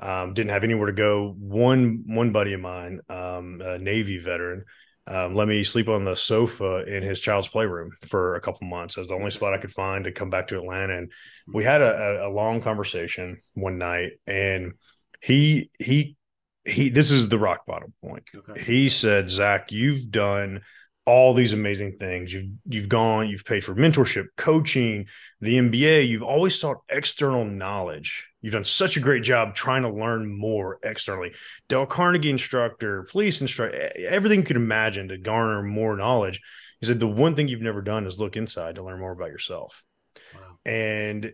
Um, 0.01 0.33
didn't 0.33 0.49
have 0.49 0.63
anywhere 0.63 0.87
to 0.87 0.93
go. 0.93 1.35
One 1.37 2.03
one 2.07 2.31
buddy 2.31 2.53
of 2.53 2.59
mine, 2.59 2.99
um, 3.09 3.61
a 3.63 3.77
Navy 3.77 4.17
veteran, 4.17 4.65
um, 5.05 5.35
let 5.35 5.47
me 5.47 5.63
sleep 5.63 5.89
on 5.89 6.05
the 6.05 6.15
sofa 6.15 6.85
in 6.85 7.03
his 7.03 7.19
child's 7.19 7.47
playroom 7.47 7.91
for 8.03 8.35
a 8.35 8.41
couple 8.41 8.67
months. 8.67 8.95
That 8.95 9.01
was 9.01 9.07
the 9.09 9.15
only 9.15 9.31
spot 9.31 9.53
I 9.53 9.57
could 9.57 9.73
find 9.73 10.05
to 10.05 10.11
come 10.11 10.29
back 10.29 10.47
to 10.47 10.57
Atlanta. 10.57 10.97
And 10.97 11.11
we 11.51 11.63
had 11.63 11.81
a, 11.81 12.27
a 12.27 12.29
long 12.29 12.61
conversation 12.61 13.41
one 13.53 13.77
night, 13.77 14.13
and 14.27 14.73
he 15.21 15.69
he 15.77 16.15
he. 16.63 16.89
This 16.89 17.11
is 17.11 17.27
the 17.27 17.37
rock 17.37 17.65
bottom 17.65 17.93
point. 18.01 18.23
Okay. 18.33 18.61
He 18.61 18.89
said, 18.89 19.29
"Zack, 19.29 19.71
you've 19.71 20.09
done." 20.09 20.61
All 21.05 21.33
these 21.33 21.53
amazing 21.53 21.97
things. 21.99 22.33
You've 22.33 22.51
you've 22.65 22.89
gone, 22.89 23.27
you've 23.27 23.45
paid 23.45 23.63
for 23.63 23.75
mentorship, 23.75 24.27
coaching, 24.37 25.07
the 25.41 25.57
MBA. 25.57 26.07
You've 26.07 26.23
always 26.23 26.59
sought 26.59 26.77
external 26.89 27.45
knowledge. 27.45 28.25
You've 28.41 28.53
done 28.53 28.65
such 28.65 28.97
a 28.97 29.01
great 29.01 29.23
job 29.23 29.55
trying 29.55 29.83
to 29.83 29.89
learn 29.89 30.37
more 30.37 30.79
externally. 30.83 31.33
Dale 31.69 31.85
Carnegie 31.85 32.29
instructor, 32.29 33.03
police 33.03 33.41
instructor, 33.41 33.91
everything 33.97 34.39
you 34.39 34.45
could 34.45 34.55
imagine 34.55 35.09
to 35.09 35.17
garner 35.17 35.61
more 35.61 35.95
knowledge. 35.95 36.41
He 36.79 36.87
said 36.87 36.99
the 36.99 37.07
one 37.07 37.35
thing 37.35 37.47
you've 37.47 37.61
never 37.61 37.81
done 37.81 38.05
is 38.05 38.19
look 38.19 38.35
inside 38.35 38.75
to 38.75 38.83
learn 38.83 38.99
more 38.99 39.13
about 39.13 39.29
yourself. 39.29 39.81
Wow. 40.33 40.41
And 40.65 41.33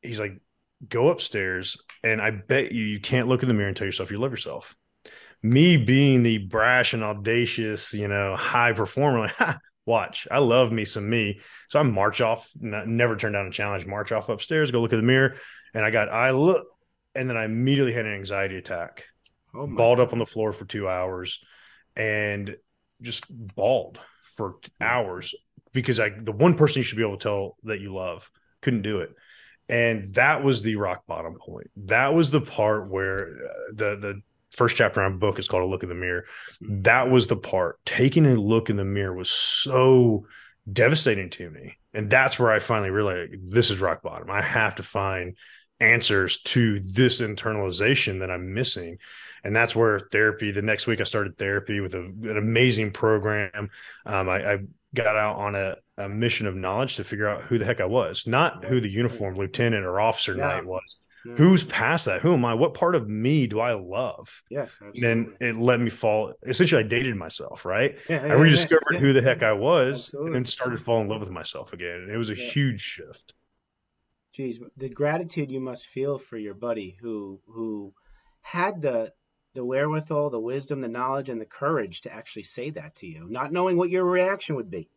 he's 0.00 0.20
like, 0.20 0.40
go 0.88 1.08
upstairs, 1.08 1.76
and 2.02 2.20
I 2.20 2.30
bet 2.30 2.72
you 2.72 2.84
you 2.84 3.00
can't 3.00 3.28
look 3.28 3.42
in 3.42 3.48
the 3.48 3.54
mirror 3.54 3.68
and 3.68 3.76
tell 3.76 3.86
yourself 3.86 4.10
you 4.10 4.18
love 4.18 4.30
yourself 4.30 4.76
me 5.50 5.76
being 5.76 6.22
the 6.22 6.38
brash 6.38 6.92
and 6.92 7.02
audacious, 7.02 7.92
you 7.92 8.08
know, 8.08 8.36
high 8.36 8.72
performer, 8.72 9.20
like, 9.20 9.30
ha, 9.36 9.58
watch, 9.84 10.26
I 10.30 10.38
love 10.38 10.72
me 10.72 10.84
some 10.84 11.08
me. 11.08 11.40
So 11.68 11.78
I 11.78 11.82
march 11.82 12.20
off, 12.20 12.50
never 12.60 13.16
turn 13.16 13.32
down 13.32 13.46
a 13.46 13.50
challenge, 13.50 13.86
march 13.86 14.12
off 14.12 14.28
upstairs, 14.28 14.70
go 14.70 14.80
look 14.80 14.92
at 14.92 14.96
the 14.96 15.02
mirror. 15.02 15.36
And 15.74 15.84
I 15.84 15.90
got, 15.90 16.08
I 16.08 16.30
look, 16.30 16.66
and 17.14 17.30
then 17.30 17.36
I 17.36 17.44
immediately 17.44 17.92
had 17.92 18.06
an 18.06 18.14
anxiety 18.14 18.56
attack, 18.56 19.04
oh 19.54 19.66
balled 19.66 20.00
up 20.00 20.12
on 20.12 20.18
the 20.18 20.26
floor 20.26 20.52
for 20.52 20.64
two 20.64 20.88
hours 20.88 21.40
and 21.94 22.56
just 23.00 23.26
bawled 23.30 23.98
for 24.34 24.56
hours 24.80 25.34
because 25.72 26.00
I, 26.00 26.10
the 26.10 26.32
one 26.32 26.54
person 26.54 26.80
you 26.80 26.82
should 26.82 26.98
be 26.98 27.04
able 27.04 27.18
to 27.18 27.22
tell 27.22 27.56
that 27.64 27.80
you 27.80 27.94
love 27.94 28.30
couldn't 28.62 28.82
do 28.82 29.00
it 29.00 29.10
and 29.68 30.14
that 30.14 30.42
was 30.42 30.62
the 30.62 30.76
rock 30.76 31.06
bottom 31.06 31.36
point 31.38 31.70
that 31.76 32.14
was 32.14 32.30
the 32.30 32.40
part 32.40 32.88
where 32.88 33.28
uh, 33.28 33.52
the 33.74 33.96
the 33.96 34.22
first 34.50 34.76
chapter 34.76 35.02
in 35.04 35.12
my 35.12 35.18
book 35.18 35.38
is 35.38 35.48
called 35.48 35.64
a 35.64 35.66
look 35.66 35.82
in 35.82 35.88
the 35.88 35.94
mirror. 35.94 36.24
That 36.60 37.10
was 37.10 37.26
the 37.26 37.36
part. 37.36 37.78
Taking 37.84 38.26
a 38.26 38.34
look 38.34 38.70
in 38.70 38.76
the 38.76 38.84
mirror 38.84 39.14
was 39.14 39.30
so 39.30 40.26
devastating 40.70 41.30
to 41.30 41.50
me. 41.50 41.76
And 41.94 42.10
that's 42.10 42.38
where 42.38 42.50
i 42.50 42.58
finally 42.58 42.90
realized 42.90 43.50
this 43.50 43.70
is 43.70 43.80
rock 43.80 44.02
bottom. 44.02 44.30
I 44.30 44.42
have 44.42 44.76
to 44.76 44.82
find 44.82 45.36
answers 45.78 46.40
to 46.42 46.80
this 46.80 47.20
internalization 47.20 48.20
that 48.20 48.30
i'm 48.30 48.54
missing. 48.54 48.98
And 49.44 49.54
that's 49.54 49.76
where 49.76 50.00
therapy 50.00 50.50
the 50.50 50.62
next 50.62 50.86
week 50.86 51.00
i 51.00 51.04
started 51.04 51.38
therapy 51.38 51.80
with 51.80 51.94
a, 51.94 52.00
an 52.00 52.36
amazing 52.36 52.92
program. 52.92 53.70
Um, 54.04 54.28
I, 54.28 54.52
I, 54.52 54.58
got 54.94 55.16
out 55.16 55.36
on 55.36 55.54
a, 55.54 55.76
a, 55.98 56.08
mission 56.08 56.46
of 56.46 56.54
knowledge 56.54 56.96
to 56.96 57.04
figure 57.04 57.28
out 57.28 57.42
who 57.42 57.58
the 57.58 57.66
heck 57.66 57.80
i 57.80 57.84
was 57.84 58.26
not 58.26 58.64
who 58.64 58.80
the 58.80 58.88
uniform 58.88 59.34
lieutenant 59.34 59.84
or 59.84 60.00
officer 60.00 60.34
yeah. 60.34 60.46
Knight 60.46 60.64
was 60.64 60.96
Mm-hmm. 61.26 61.42
Who's 61.42 61.64
past 61.64 62.04
that? 62.04 62.20
Who 62.20 62.34
am 62.34 62.44
I? 62.44 62.54
What 62.54 62.74
part 62.74 62.94
of 62.94 63.08
me 63.08 63.46
do 63.46 63.58
I 63.58 63.72
love? 63.72 64.42
Yes. 64.48 64.80
Then 64.94 65.34
it 65.40 65.56
let 65.56 65.80
me 65.80 65.90
fall. 65.90 66.34
Essentially, 66.44 66.84
I 66.84 66.86
dated 66.86 67.16
myself, 67.16 67.64
right? 67.64 67.98
Yeah, 68.08 68.22
I 68.22 68.34
rediscovered 68.34 68.82
yeah, 68.92 68.98
who 69.00 69.12
the 69.12 69.22
heck 69.22 69.42
I 69.42 69.52
was 69.52 70.06
absolutely. 70.06 70.26
and 70.28 70.34
then 70.36 70.46
started 70.46 70.80
falling 70.80 71.04
in 71.04 71.10
love 71.10 71.20
with 71.20 71.30
myself 71.30 71.72
again. 71.72 72.02
And 72.02 72.10
it 72.10 72.16
was 72.16 72.30
a 72.30 72.34
huge 72.34 72.80
shift. 72.80 73.34
Geez, 74.32 74.60
the 74.76 74.88
gratitude 74.88 75.50
you 75.50 75.60
must 75.60 75.86
feel 75.86 76.18
for 76.18 76.36
your 76.36 76.54
buddy 76.54 76.96
who 77.00 77.40
who 77.46 77.92
had 78.42 78.80
the 78.82 79.12
the 79.54 79.64
wherewithal, 79.64 80.30
the 80.30 80.38
wisdom, 80.38 80.80
the 80.80 80.88
knowledge, 80.88 81.30
and 81.30 81.40
the 81.40 81.46
courage 81.46 82.02
to 82.02 82.12
actually 82.12 82.44
say 82.44 82.70
that 82.70 82.94
to 82.96 83.06
you, 83.06 83.26
not 83.28 83.50
knowing 83.50 83.76
what 83.76 83.90
your 83.90 84.04
reaction 84.04 84.54
would 84.56 84.70
be. 84.70 84.88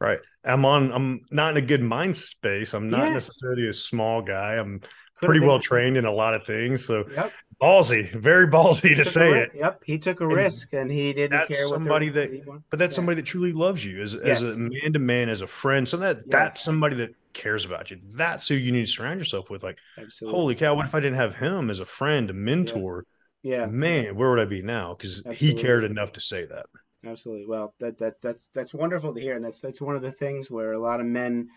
Right. 0.00 0.20
I'm 0.44 0.64
on. 0.64 0.92
I'm 0.92 1.24
not 1.32 1.52
in 1.52 1.56
a 1.56 1.66
good 1.66 1.82
mind 1.82 2.16
space. 2.16 2.72
I'm 2.72 2.88
not 2.88 3.12
necessarily 3.12 3.66
a 3.66 3.72
small 3.72 4.22
guy. 4.22 4.54
I'm 4.54 4.82
pretty 5.22 5.40
well 5.40 5.60
trained 5.60 5.96
in 5.96 6.04
a 6.04 6.12
lot 6.12 6.34
of 6.34 6.44
things. 6.44 6.84
So 6.84 7.06
yep. 7.14 7.32
ballsy, 7.60 8.12
very 8.14 8.46
ballsy 8.46 8.96
to 8.96 9.04
say 9.04 9.40
it. 9.40 9.52
Yep, 9.54 9.82
he 9.84 9.98
took 9.98 10.20
a 10.20 10.24
and 10.24 10.32
risk 10.32 10.72
and 10.72 10.90
he 10.90 11.12
didn't 11.12 11.48
care. 11.48 11.66
Somebody 11.66 12.08
that, 12.10 12.62
but 12.70 12.78
that's 12.78 12.94
yeah. 12.94 12.96
somebody 12.96 13.16
that 13.16 13.26
truly 13.26 13.52
loves 13.52 13.84
you 13.84 14.02
as 14.02 14.14
yes. 14.14 14.40
as 14.40 14.56
a 14.56 14.60
man 14.60 14.92
to 14.92 14.98
man, 14.98 15.28
as 15.28 15.40
a 15.40 15.46
friend. 15.46 15.88
So 15.88 15.96
that 15.98 16.18
yes. 16.18 16.26
that's 16.28 16.60
somebody 16.62 16.96
that 16.96 17.14
cares 17.32 17.64
about 17.64 17.90
you. 17.90 17.98
That's 18.14 18.48
who 18.48 18.54
you 18.54 18.72
need 18.72 18.86
to 18.86 18.92
surround 18.92 19.20
yourself 19.20 19.50
with. 19.50 19.62
Like, 19.62 19.78
Absolutely. 19.96 20.38
holy 20.38 20.54
cow, 20.54 20.74
what 20.74 20.86
if 20.86 20.94
I 20.94 21.00
didn't 21.00 21.16
have 21.16 21.36
him 21.36 21.70
as 21.70 21.78
a 21.78 21.86
friend, 21.86 22.30
a 22.30 22.32
mentor? 22.32 23.04
Yeah, 23.42 23.60
yeah. 23.60 23.66
man, 23.66 24.16
where 24.16 24.30
would 24.30 24.40
I 24.40 24.44
be 24.44 24.62
now? 24.62 24.94
Because 24.94 25.22
he 25.34 25.54
cared 25.54 25.84
enough 25.84 26.12
to 26.12 26.20
say 26.20 26.44
that. 26.46 26.66
Absolutely. 27.06 27.46
Well, 27.46 27.74
that 27.78 27.98
that 27.98 28.20
that's 28.20 28.48
that's 28.48 28.74
wonderful 28.74 29.14
to 29.14 29.20
hear, 29.20 29.36
and 29.36 29.44
that's 29.44 29.60
that's 29.60 29.80
one 29.80 29.94
of 29.94 30.02
the 30.02 30.12
things 30.12 30.50
where 30.50 30.72
a 30.72 30.80
lot 30.80 31.00
of 31.00 31.06
men 31.06 31.48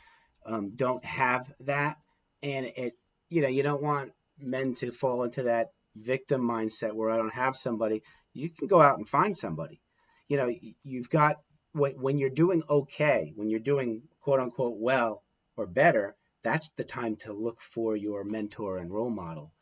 um, 0.45 0.71
don't 0.76 1.04
have 1.04 1.52
that, 1.62 1.97
and 2.43 2.67
it 2.67 2.93
you 3.32 3.41
know 3.41 3.48
you 3.48 3.63
don't 3.63 3.82
want 3.82 4.12
men 4.38 4.76
to 4.76 4.91
fall 4.91 5.24
into 5.24 5.44
that 5.44 5.72
victim 5.96 6.41
mindset 6.41 6.94
where 6.94 7.10
I 7.10 7.17
don't 7.17 7.34
have 7.34 7.56
somebody. 7.56 8.04
You 8.34 8.50
can 8.50 8.67
go 8.67 8.82
out 8.82 8.98
and 8.98 9.08
find 9.08 9.38
somebody. 9.38 9.82
You 10.28 10.38
know, 10.38 10.54
you've 10.84 11.10
got 11.10 11.38
when, 11.74 12.17
you're 12.17 12.30
doing 12.30 12.63
okay, 12.70 13.34
when 13.36 13.50
you're 13.50 13.60
doing 13.60 14.04
quote 14.22 14.39
unquote 14.39 14.78
well 14.78 15.24
or 15.56 15.65
better, 15.65 16.15
that's 16.44 16.72
the 16.72 16.84
time 16.84 17.15
to 17.17 17.34
look 17.34 17.62
for 17.62 17.96
your 17.96 18.24
mentor 18.24 18.78
and 18.78 18.91
role 18.91 19.10
model 19.10 19.54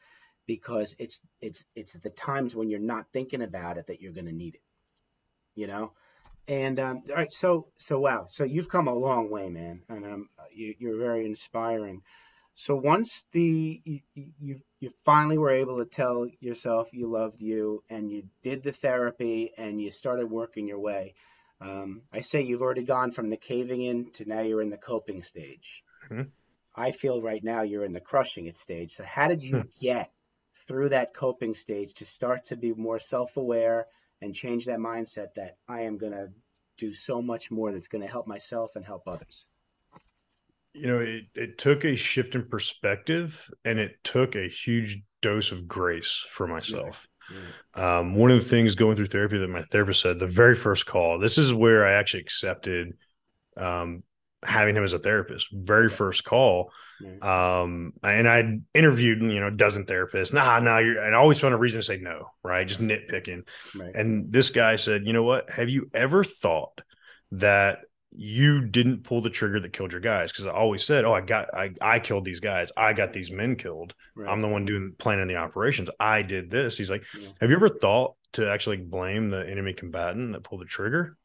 because 0.47 0.95
it's 0.97 1.21
it's 1.41 1.65
it's 1.75 1.93
the 1.93 2.10
times 2.10 2.55
when 2.55 2.69
you're 2.69 2.79
not 2.79 3.05
thinking 3.13 3.41
about 3.41 3.77
it 3.77 3.88
that 3.88 4.01
you're 4.01 4.13
going 4.13 4.25
to 4.25 4.32
need 4.32 4.55
it. 4.55 4.62
You 5.55 5.67
know, 5.67 5.91
and 6.47 6.79
um, 6.79 7.03
all 7.10 7.15
right, 7.15 7.32
so 7.32 7.67
so 7.77 7.99
wow, 7.99 8.25
so 8.27 8.43
you've 8.43 8.69
come 8.69 8.88
a 8.88 8.93
long 8.93 9.29
way, 9.29 9.49
man, 9.49 9.82
and 9.89 10.05
um, 10.05 10.29
you, 10.51 10.73
you're 10.79 10.97
very 10.97 11.25
inspiring. 11.25 12.01
So 12.60 12.76
once 12.76 13.24
the 13.32 13.82
you, 13.86 14.02
you 14.13 14.60
you 14.82 14.91
finally 15.06 15.38
were 15.38 15.50
able 15.62 15.78
to 15.78 15.86
tell 15.86 16.28
yourself 16.41 16.91
you 16.91 17.08
loved 17.08 17.39
you, 17.39 17.86
and 17.89 18.12
you 18.12 18.24
did 18.43 18.63
the 18.63 18.74
therapy, 18.74 19.54
and 19.58 19.80
you 19.80 19.91
started 19.91 20.30
working 20.30 20.67
your 20.67 20.80
way. 20.80 21.15
Um, 21.62 22.02
I 22.12 22.19
say 22.19 22.41
you've 22.41 22.62
already 22.62 22.84
gone 22.84 23.13
from 23.13 23.30
the 23.30 23.38
caving 23.38 23.82
in 23.82 24.12
to 24.15 24.26
now 24.26 24.41
you're 24.41 24.62
in 24.62 24.72
the 24.72 24.78
coping 24.78 25.24
stage. 25.24 25.86
Mm-hmm. 26.10 26.24
I 26.76 26.91
feel 26.91 27.22
right 27.22 27.41
now 27.41 27.62
you're 27.62 27.86
in 27.86 27.93
the 27.93 28.02
crushing 28.02 28.48
it 28.48 28.58
stage. 28.58 28.91
So 28.91 29.06
how 29.06 29.30
did 29.30 29.41
you 29.41 29.62
hmm. 29.62 29.69
get 29.80 30.12
through 30.67 30.89
that 30.89 31.13
coping 31.13 31.54
stage 31.54 31.93
to 32.00 32.06
start 32.06 32.48
to 32.48 32.58
be 32.58 32.74
more 32.74 33.00
self-aware 33.00 33.88
and 34.22 34.36
change 34.36 34.65
that 34.65 34.80
mindset 34.80 35.36
that 35.38 35.56
I 35.65 35.84
am 35.84 35.98
going 35.98 36.12
to 36.12 36.28
do 36.78 36.93
so 36.93 37.22
much 37.22 37.52
more 37.52 37.72
that's 37.72 37.88
going 37.88 38.02
to 38.02 38.12
help 38.12 38.28
myself 38.28 38.76
and 38.76 38.86
help 38.86 39.08
others? 39.08 39.48
You 40.73 40.88
know, 40.88 40.99
it, 40.99 41.25
it 41.36 41.58
took 41.58 41.84
a 41.84 41.95
shift 41.95 42.36
in 42.36 42.47
perspective 42.47 43.49
and 43.65 43.79
it 43.79 43.97
took 44.03 44.36
a 44.36 44.47
huge 44.47 45.01
dose 45.21 45.51
of 45.51 45.67
grace 45.67 46.25
for 46.29 46.47
myself. 46.47 47.08
Yeah. 47.75 47.99
Um, 47.99 48.15
one 48.15 48.32
of 48.32 48.39
the 48.39 48.49
things 48.49 48.75
going 48.75 48.95
through 48.95 49.08
therapy 49.08 49.38
that 49.38 49.47
my 49.49 49.63
therapist 49.63 50.01
said 50.01 50.19
the 50.19 50.27
very 50.27 50.55
first 50.55 50.86
call, 50.86 51.19
this 51.19 51.38
is 51.38 51.53
where 51.53 51.86
I 51.86 51.93
actually 51.93 52.21
accepted 52.21 52.93
um, 53.58 54.03
having 54.43 54.75
him 54.75 54.84
as 54.84 54.93
a 54.93 54.99
therapist. 54.99 55.47
Very 55.51 55.89
first 55.89 56.23
call. 56.23 56.71
Um, 57.21 57.93
and 58.03 58.27
I 58.27 58.60
interviewed, 58.73 59.21
you 59.21 59.39
know, 59.39 59.47
a 59.47 59.51
dozen 59.51 59.86
therapists. 59.86 60.34
Nah, 60.34 60.60
nah, 60.60 60.79
you're, 60.79 61.01
and 61.01 61.15
I 61.15 61.17
always 61.17 61.39
found 61.39 61.53
a 61.53 61.58
reason 61.58 61.79
to 61.79 61.86
say 61.86 61.97
no, 61.97 62.32
right? 62.43 62.67
Just 62.67 62.82
nitpicking. 62.82 63.47
Right. 63.73 63.95
And 63.95 64.34
this 64.34 64.49
guy 64.49 64.75
said, 64.75 65.05
you 65.05 65.13
know 65.13 65.23
what? 65.23 65.49
Have 65.49 65.69
you 65.69 65.89
ever 65.93 66.25
thought 66.25 66.82
that 67.32 67.79
you 68.12 68.65
didn't 68.65 69.04
pull 69.04 69.22
the 69.22 69.30
trigger 69.30 69.60
that 69.60 69.74
killed 69.74 69.91
your 69.91 70.02
guys 70.02 70.32
because 70.32 70.48
I 70.48 70.52
always 70.52 70.84
said, 70.84 71.06
"Oh, 71.06 71.13
I 71.13 71.22
got, 71.22 71.54
I, 71.54 71.72
I 71.80 72.00
killed 72.00 72.26
these 72.26 72.39
guys. 72.39 72.72
I 72.76 72.93
got 72.93 73.13
these 73.13 73.32
men 73.32 73.56
killed. 73.56 73.93
Right. 74.15 74.30
I'm 74.30 74.41
the 74.41 74.48
one 74.48 74.65
doing 74.65 74.95
planning 74.98 75.28
the 75.28 75.36
operations. 75.36 75.89
I 76.00 76.24
did 76.24 76.50
this." 76.50 76.78
He's 76.78 76.89
like, 76.89 77.04
yeah. 77.17 77.30
"Have 77.39 77.50
you 77.50 77.56
ever 77.56 77.69
thought 77.69 78.15
to 78.34 78.50
actually 78.50 78.78
blame 78.78 79.30
the 79.30 79.48
enemy 79.48 79.74
combatant 79.74 80.34
that 80.34 80.43
pulled 80.43 80.62
the 80.62 80.65
trigger?" 80.65 81.17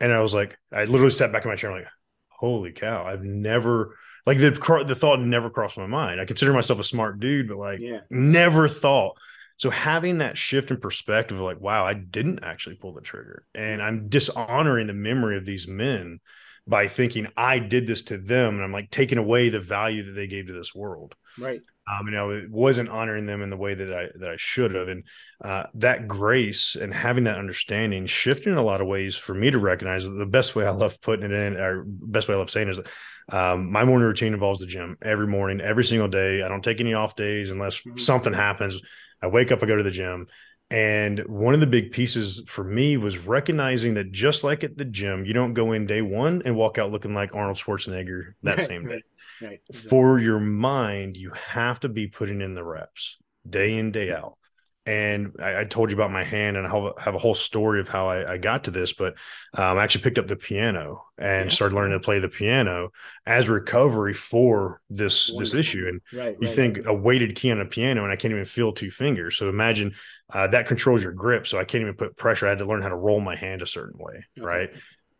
And 0.00 0.12
I 0.12 0.20
was 0.20 0.34
like, 0.34 0.58
I 0.72 0.84
literally 0.84 1.10
sat 1.10 1.32
back 1.32 1.44
in 1.44 1.50
my 1.50 1.56
chair, 1.56 1.70
I'm 1.70 1.78
like, 1.78 1.88
"Holy 2.28 2.72
cow! 2.72 3.04
I've 3.06 3.22
never." 3.22 3.96
Like 4.26 4.38
the 4.38 4.84
the 4.86 4.94
thought 4.94 5.20
never 5.20 5.50
crossed 5.50 5.76
my 5.76 5.86
mind. 5.86 6.20
I 6.20 6.24
consider 6.24 6.52
myself 6.52 6.78
a 6.78 6.84
smart 6.84 7.20
dude, 7.20 7.48
but 7.48 7.58
like, 7.58 7.80
yeah. 7.80 8.00
never 8.08 8.68
thought 8.68 9.18
so 9.56 9.70
having 9.70 10.18
that 10.18 10.36
shift 10.36 10.70
in 10.70 10.78
perspective 10.78 11.38
of 11.38 11.44
like, 11.44 11.60
wow, 11.60 11.84
I 11.84 11.94
didn't 11.94 12.42
actually 12.42 12.76
pull 12.76 12.92
the 12.92 13.00
trigger 13.00 13.46
and 13.54 13.82
I'm 13.82 14.08
dishonoring 14.08 14.86
the 14.86 14.94
memory 14.94 15.36
of 15.36 15.44
these 15.44 15.68
men 15.68 16.20
by 16.66 16.88
thinking 16.88 17.28
I 17.36 17.58
did 17.58 17.86
this 17.86 18.02
to 18.02 18.18
them. 18.18 18.54
And 18.54 18.64
I'm 18.64 18.72
like 18.72 18.90
taking 18.90 19.18
away 19.18 19.50
the 19.50 19.60
value 19.60 20.02
that 20.04 20.12
they 20.12 20.26
gave 20.26 20.46
to 20.46 20.52
this 20.52 20.74
world. 20.74 21.14
Right. 21.38 21.60
Um, 21.86 22.06
you 22.06 22.12
know, 22.12 22.30
it 22.30 22.50
wasn't 22.50 22.88
honoring 22.88 23.26
them 23.26 23.42
in 23.42 23.50
the 23.50 23.58
way 23.58 23.74
that 23.74 23.92
I 23.92 24.08
that 24.18 24.30
I 24.30 24.36
should 24.36 24.74
have, 24.74 24.88
and 24.88 25.04
uh, 25.44 25.64
that 25.74 26.08
grace 26.08 26.76
and 26.76 26.94
having 26.94 27.24
that 27.24 27.38
understanding 27.38 28.06
shifted 28.06 28.48
in 28.48 28.56
a 28.56 28.62
lot 28.62 28.80
of 28.80 28.86
ways 28.86 29.16
for 29.16 29.34
me 29.34 29.50
to 29.50 29.58
recognize 29.58 30.04
that 30.04 30.12
the 30.12 30.24
best 30.24 30.56
way 30.56 30.66
I 30.66 30.70
love 30.70 31.00
putting 31.02 31.26
it 31.26 31.32
in, 31.32 31.56
or 31.58 31.84
best 31.86 32.26
way 32.26 32.34
I 32.34 32.38
love 32.38 32.48
saying 32.48 32.70
is, 32.70 32.80
um, 33.28 33.70
my 33.70 33.84
morning 33.84 34.06
routine 34.06 34.32
involves 34.32 34.60
the 34.60 34.66
gym 34.66 34.96
every 35.02 35.26
morning, 35.26 35.60
every 35.60 35.84
single 35.84 36.08
day. 36.08 36.42
I 36.42 36.48
don't 36.48 36.64
take 36.64 36.80
any 36.80 36.94
off 36.94 37.16
days 37.16 37.50
unless 37.50 37.78
mm-hmm. 37.80 37.98
something 37.98 38.32
happens. 38.32 38.80
I 39.22 39.26
wake 39.26 39.52
up, 39.52 39.62
I 39.62 39.66
go 39.66 39.76
to 39.76 39.82
the 39.82 39.90
gym. 39.90 40.26
And 40.74 41.20
one 41.28 41.54
of 41.54 41.60
the 41.60 41.68
big 41.68 41.92
pieces 41.92 42.42
for 42.48 42.64
me 42.64 42.96
was 42.96 43.16
recognizing 43.16 43.94
that 43.94 44.10
just 44.10 44.42
like 44.42 44.64
at 44.64 44.76
the 44.76 44.84
gym, 44.84 45.24
you 45.24 45.32
don't 45.32 45.54
go 45.54 45.70
in 45.70 45.86
day 45.86 46.02
one 46.02 46.42
and 46.44 46.56
walk 46.56 46.78
out 46.78 46.90
looking 46.90 47.14
like 47.14 47.32
Arnold 47.32 47.58
Schwarzenegger 47.58 48.32
that 48.42 48.60
same 48.60 48.88
day. 48.88 49.02
Right, 49.40 49.60
exactly. 49.68 49.88
For 49.88 50.18
your 50.18 50.40
mind, 50.40 51.16
you 51.16 51.30
have 51.30 51.78
to 51.80 51.88
be 51.88 52.08
putting 52.08 52.40
in 52.40 52.54
the 52.54 52.64
reps 52.64 53.18
day 53.48 53.74
in, 53.78 53.92
day 53.92 54.10
out 54.10 54.36
and 54.86 55.32
I, 55.40 55.60
I, 55.60 55.64
told 55.64 55.90
you 55.90 55.96
about 55.96 56.10
my 56.10 56.24
hand 56.24 56.58
and 56.58 56.66
I 56.66 56.90
have 57.00 57.14
a 57.14 57.18
whole 57.18 57.34
story 57.34 57.80
of 57.80 57.88
how 57.88 58.08
I, 58.08 58.34
I 58.34 58.38
got 58.38 58.64
to 58.64 58.70
this, 58.70 58.92
but 58.92 59.14
um, 59.54 59.78
I 59.78 59.84
actually 59.84 60.02
picked 60.02 60.18
up 60.18 60.26
the 60.26 60.36
piano 60.36 61.04
and 61.16 61.48
yeah. 61.48 61.54
started 61.54 61.74
learning 61.74 61.98
to 61.98 62.04
play 62.04 62.18
the 62.18 62.28
piano 62.28 62.90
as 63.24 63.48
recovery 63.48 64.12
for 64.12 64.82
this 64.90 65.30
Wonderful. 65.30 65.40
this 65.40 65.54
issue. 65.54 65.86
And 65.88 66.00
right, 66.12 66.36
you 66.38 66.48
right, 66.48 66.56
think 66.56 66.76
right. 66.78 66.86
a 66.86 66.92
weighted 66.92 67.34
key 67.34 67.50
on 67.50 67.60
a 67.60 67.64
piano 67.64 68.04
and 68.04 68.12
I 68.12 68.16
can't 68.16 68.32
even 68.32 68.44
feel 68.44 68.72
two 68.72 68.90
fingers. 68.90 69.38
So 69.38 69.48
imagine 69.48 69.94
uh, 70.30 70.48
that 70.48 70.66
controls 70.66 71.02
your 71.02 71.12
grip. 71.12 71.46
So 71.46 71.58
I 71.58 71.64
can't 71.64 71.82
even 71.82 71.94
put 71.94 72.16
pressure. 72.18 72.46
I 72.46 72.50
had 72.50 72.58
to 72.58 72.66
learn 72.66 72.82
how 72.82 72.90
to 72.90 72.96
roll 72.96 73.20
my 73.20 73.36
hand 73.36 73.62
a 73.62 73.66
certain 73.66 73.98
way, 73.98 74.24
okay. 74.38 74.46
right? 74.46 74.70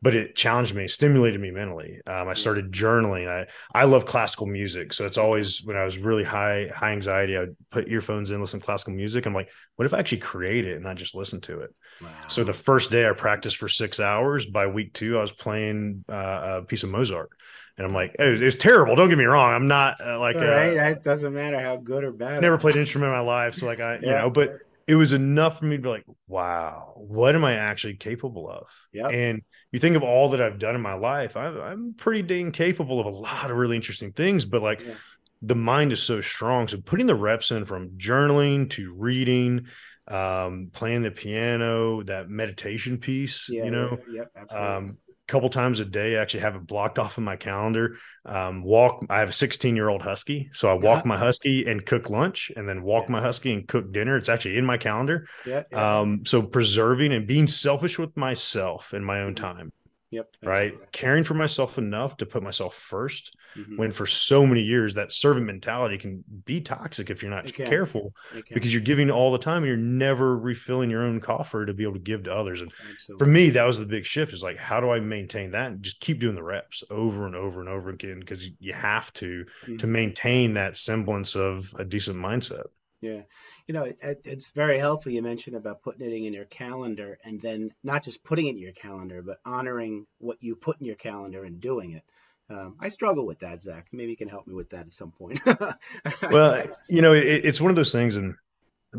But 0.05 0.15
it 0.15 0.37
challenged 0.37 0.75
me, 0.75 0.87
stimulated 0.87 1.41
me 1.41 1.51
mentally. 1.51 1.99
Um, 2.07 2.29
I 2.29 2.35
started 2.35 2.71
journaling. 2.71 3.27
I 3.27 3.47
I 3.75 3.85
love 3.85 4.05
classical 4.05 4.47
music, 4.47 4.93
so 4.93 5.07
it's 5.07 5.17
always 5.17 5.63
when 5.65 5.79
I 5.79 5.85
was 5.87 5.97
really 5.97 6.23
high 6.23 6.69
high 6.69 6.93
anxiety, 6.93 7.39
I 7.39 7.41
would 7.41 7.57
put 7.71 7.89
earphones 7.89 8.31
in, 8.31 8.39
listen 8.39 8.61
to 8.61 8.67
classical 8.67 8.93
music. 8.93 9.25
I'm 9.25 9.33
like, 9.33 9.49
what 9.77 9.87
if 9.87 9.95
I 9.95 9.99
actually 9.99 10.19
create 10.19 10.67
it 10.67 10.75
and 10.75 10.85
not 10.85 10.97
just 10.97 11.15
listen 11.15 11.41
to 11.43 11.61
it? 11.61 11.75
Wow. 12.03 12.09
So 12.29 12.45
the 12.45 12.53
first 12.53 12.91
day 12.91 13.09
I 13.09 13.13
practiced 13.13 13.57
for 13.57 13.71
six 13.71 13.99
hours. 13.99 14.45
By 14.45 14.67
week 14.67 14.93
two, 14.93 15.17
I 15.17 15.23
was 15.23 15.33
playing 15.33 16.05
uh, 16.07 16.61
a 16.61 16.63
piece 16.67 16.83
of 16.83 16.91
Mozart. 16.91 17.31
And 17.79 17.87
I'm 17.87 17.95
like, 17.95 18.15
it 18.19 18.41
was, 18.41 18.55
terrible. 18.57 18.95
Don't 18.95 19.09
get 19.09 19.19
me 19.19 19.25
wrong. 19.25 19.53
I'm 19.53 19.67
not 19.67 20.01
uh, 20.01 20.21
like, 20.21 20.37
right. 20.37 20.79
Uh, 20.79 20.91
it 20.91 21.03
doesn't 21.03 21.35
matter 21.35 21.59
how 21.59 21.77
good 21.77 22.05
or 22.05 22.13
bad. 22.13 22.41
Never 22.41 22.59
played 22.59 22.77
an 22.77 22.83
instrument 22.83 23.09
in 23.09 23.17
my 23.17 23.21
life, 23.21 23.55
so 23.55 23.67
like 23.67 23.81
I, 23.81 23.95
yeah. 23.95 24.01
you 24.01 24.11
know, 24.11 24.31
but 24.31 24.59
it 24.87 24.97
was 24.97 25.13
enough 25.13 25.59
for 25.59 25.65
me 25.65 25.77
to 25.77 25.83
be 25.83 25.89
like, 25.89 26.05
wow, 26.27 26.93
what 26.97 27.35
am 27.35 27.45
I 27.45 27.55
actually 27.55 27.97
capable 27.97 28.51
of? 28.51 28.67
Yeah. 28.93 29.09
And 29.09 29.43
you 29.73 29.79
think 29.79 29.97
of 29.97 30.03
all 30.03 30.31
that 30.31 30.43
I've 30.43 30.59
done 30.59 30.75
in 30.75 30.81
my 30.81 30.95
life, 30.95 31.37
I, 31.37 31.47
I'm 31.47 31.95
pretty 31.95 32.23
dang 32.23 32.53
capable 32.53 33.01
of 33.01 33.07
a 33.07 33.11
lot 33.11 33.51
of 33.51 33.57
really 33.57 33.77
interesting 33.77 34.13
things, 34.13 34.45
but 34.45 34.63
like 34.63 34.81
yeah. 34.81 34.95
the 35.43 35.55
mind 35.55 35.93
is 35.93 36.03
so 36.03 36.21
strong. 36.21 36.69
So 36.69 36.79
putting 36.79 37.07
the 37.07 37.15
reps 37.15 37.51
in 37.51 37.65
from 37.65 37.91
journaling 37.97 38.69
to 38.71 38.93
reading, 38.93 39.67
um, 40.07 40.71
playing 40.73 41.03
the 41.03 41.11
piano, 41.11 42.03
that 42.05 42.29
meditation 42.29 42.99
piece, 42.99 43.49
yeah, 43.49 43.65
you 43.65 43.71
know, 43.71 43.99
yeah, 44.11 44.25
absolutely. 44.37 44.69
Um, 44.69 44.99
couple 45.27 45.49
times 45.49 45.81
a 45.81 45.85
day. 45.85 46.17
I 46.17 46.23
actually 46.23 46.41
have 46.41 46.55
it 46.55 46.67
blocked 46.67 46.99
off 46.99 47.19
in 47.19 47.25
my 47.25 47.37
calendar. 47.37 47.97
Um, 48.27 48.63
walk. 48.63 49.05
I 49.09 49.21
have 49.21 49.31
a 49.31 49.33
16 49.33 49.77
year 49.77 49.89
old 49.89 50.03
husky, 50.03 50.51
so 50.53 50.69
I 50.69 50.75
walk 50.75 51.05
yeah. 51.05 51.09
my 51.09 51.19
husky 51.19 51.67
and 51.67 51.85
cook 51.85 52.11
lunch, 52.11 52.51
and 52.57 52.69
then 52.69 52.83
walk 52.83 53.05
yeah. 53.07 53.13
my 53.13 53.21
husky 53.21 53.53
and 53.53 53.67
cook 53.67 53.93
dinner. 53.93 54.17
It's 54.17 54.29
actually 54.29 54.59
in 54.59 54.67
my 54.67 54.77
calendar. 54.77 55.27
Yeah, 55.47 55.63
yeah. 55.71 56.01
Um, 56.01 56.27
so 56.27 56.43
preserving 56.43 57.13
and 57.13 57.27
being 57.27 57.47
selfish 57.47 57.99
with 57.99 58.17
myself 58.17 58.95
in 58.95 59.05
my 59.05 59.21
own 59.21 59.35
mm-hmm. 59.35 59.45
time. 59.45 59.73
Yep. 60.15 60.29
Right. 60.43 60.67
Absolutely. 60.67 60.87
Caring 60.93 61.25
for 61.25 61.35
myself 61.35 61.79
enough 61.79 62.17
to 62.19 62.27
put 62.27 62.43
myself 62.43 62.89
1st 62.91 63.31
mm-hmm. 63.57 63.77
when 63.77 63.91
for 63.91 64.07
so 64.07 64.47
many 64.47 64.63
years 64.63 64.95
that 64.95 65.13
servant 65.13 65.47
mentality 65.47 65.99
can 65.99 66.23
be 66.45 66.61
toxic 66.61 67.11
if 67.11 67.23
you're 67.23 67.31
not 67.31 67.53
careful 67.53 68.15
because 68.53 68.73
you're 68.73 68.83
giving 68.83 69.11
all 69.11 69.33
the 69.33 69.39
time 69.39 69.59
and 69.59 69.67
you're 69.67 69.77
never 69.77 70.39
refilling 70.39 70.91
your 70.91 71.03
own 71.03 71.21
coffer 71.21 71.67
to 71.67 71.75
be 71.75 71.83
able 71.83 71.95
to 71.95 71.99
give 71.99 72.23
to 72.25 72.35
others. 72.35 72.61
And 72.61 72.73
Absolutely. 72.93 73.25
for 73.25 73.31
me, 73.31 73.51
that 73.51 73.65
was 73.65 73.79
the 73.79 73.87
big 73.87 74.07
shift 74.07 74.33
is 74.33 74.43
like, 74.43 74.57
how 74.57 74.81
do 74.81 74.91
I 74.91 75.01
maintain 75.01 75.51
that 75.53 75.73
and 75.73 75.83
just 75.83 76.01
keep 76.01 76.21
doing 76.21 76.37
the 76.37 76.43
reps 76.43 76.85
over 76.91 77.27
and 77.27 77.35
over 77.35 77.61
and 77.61 77.69
over 77.69 77.91
again? 77.91 78.21
Because 78.21 78.49
you 78.61 78.73
have 78.73 79.13
to, 79.15 79.45
mm-hmm. 79.65 79.77
to 79.79 79.87
maintain 79.87 80.55
that 80.55 80.77
semblance 80.77 81.35
of 81.35 81.75
a 81.79 81.85
decent 81.85 82.17
mindset. 82.17 82.67
Yeah 83.05 83.23
you 83.67 83.75
know, 83.75 83.85
it, 83.85 84.21
it's 84.25 84.51
very 84.51 84.79
helpful. 84.79 85.13
You 85.13 85.23
mentioned 85.23 85.57
about 85.57 85.83
putting 85.83 86.11
it 86.11 86.15
in 86.15 86.33
your 86.33 86.45
calendar 86.45 87.19
and 87.25 87.41
then 87.41 87.73
not 87.83 88.05
just 88.05 88.23
putting 88.23 88.47
it 88.47 88.51
in 88.51 88.59
your 88.59 88.73
calendar, 88.73 89.23
but 89.23 89.39
honoring 89.45 90.07
what 90.19 90.39
you 90.41 90.55
put 90.55 90.81
in 90.81 90.87
your 90.87 90.97
calendar 90.97 91.45
and 91.45 91.61
doing 91.61 91.93
it. 91.93 92.03
Um, 92.51 92.77
I 92.79 92.89
struggle 92.89 93.25
with 93.25 93.39
that, 93.39 93.63
Zack. 93.63 93.87
Maybe 93.91 94.11
you 94.11 94.19
can 94.19 94.29
help 94.29 94.47
me 94.47 94.55
with 94.55 94.71
that 94.71 94.87
at 94.87 94.93
some 94.93 95.13
point. 95.13 95.41
well, 96.31 96.63
you 96.91 97.01
know, 97.01 97.15
it, 97.15 97.47
it's 97.47 97.61
one 97.61 97.71
of 97.71 97.77
those 97.77 97.93
things, 97.93 98.17
and 98.17 98.35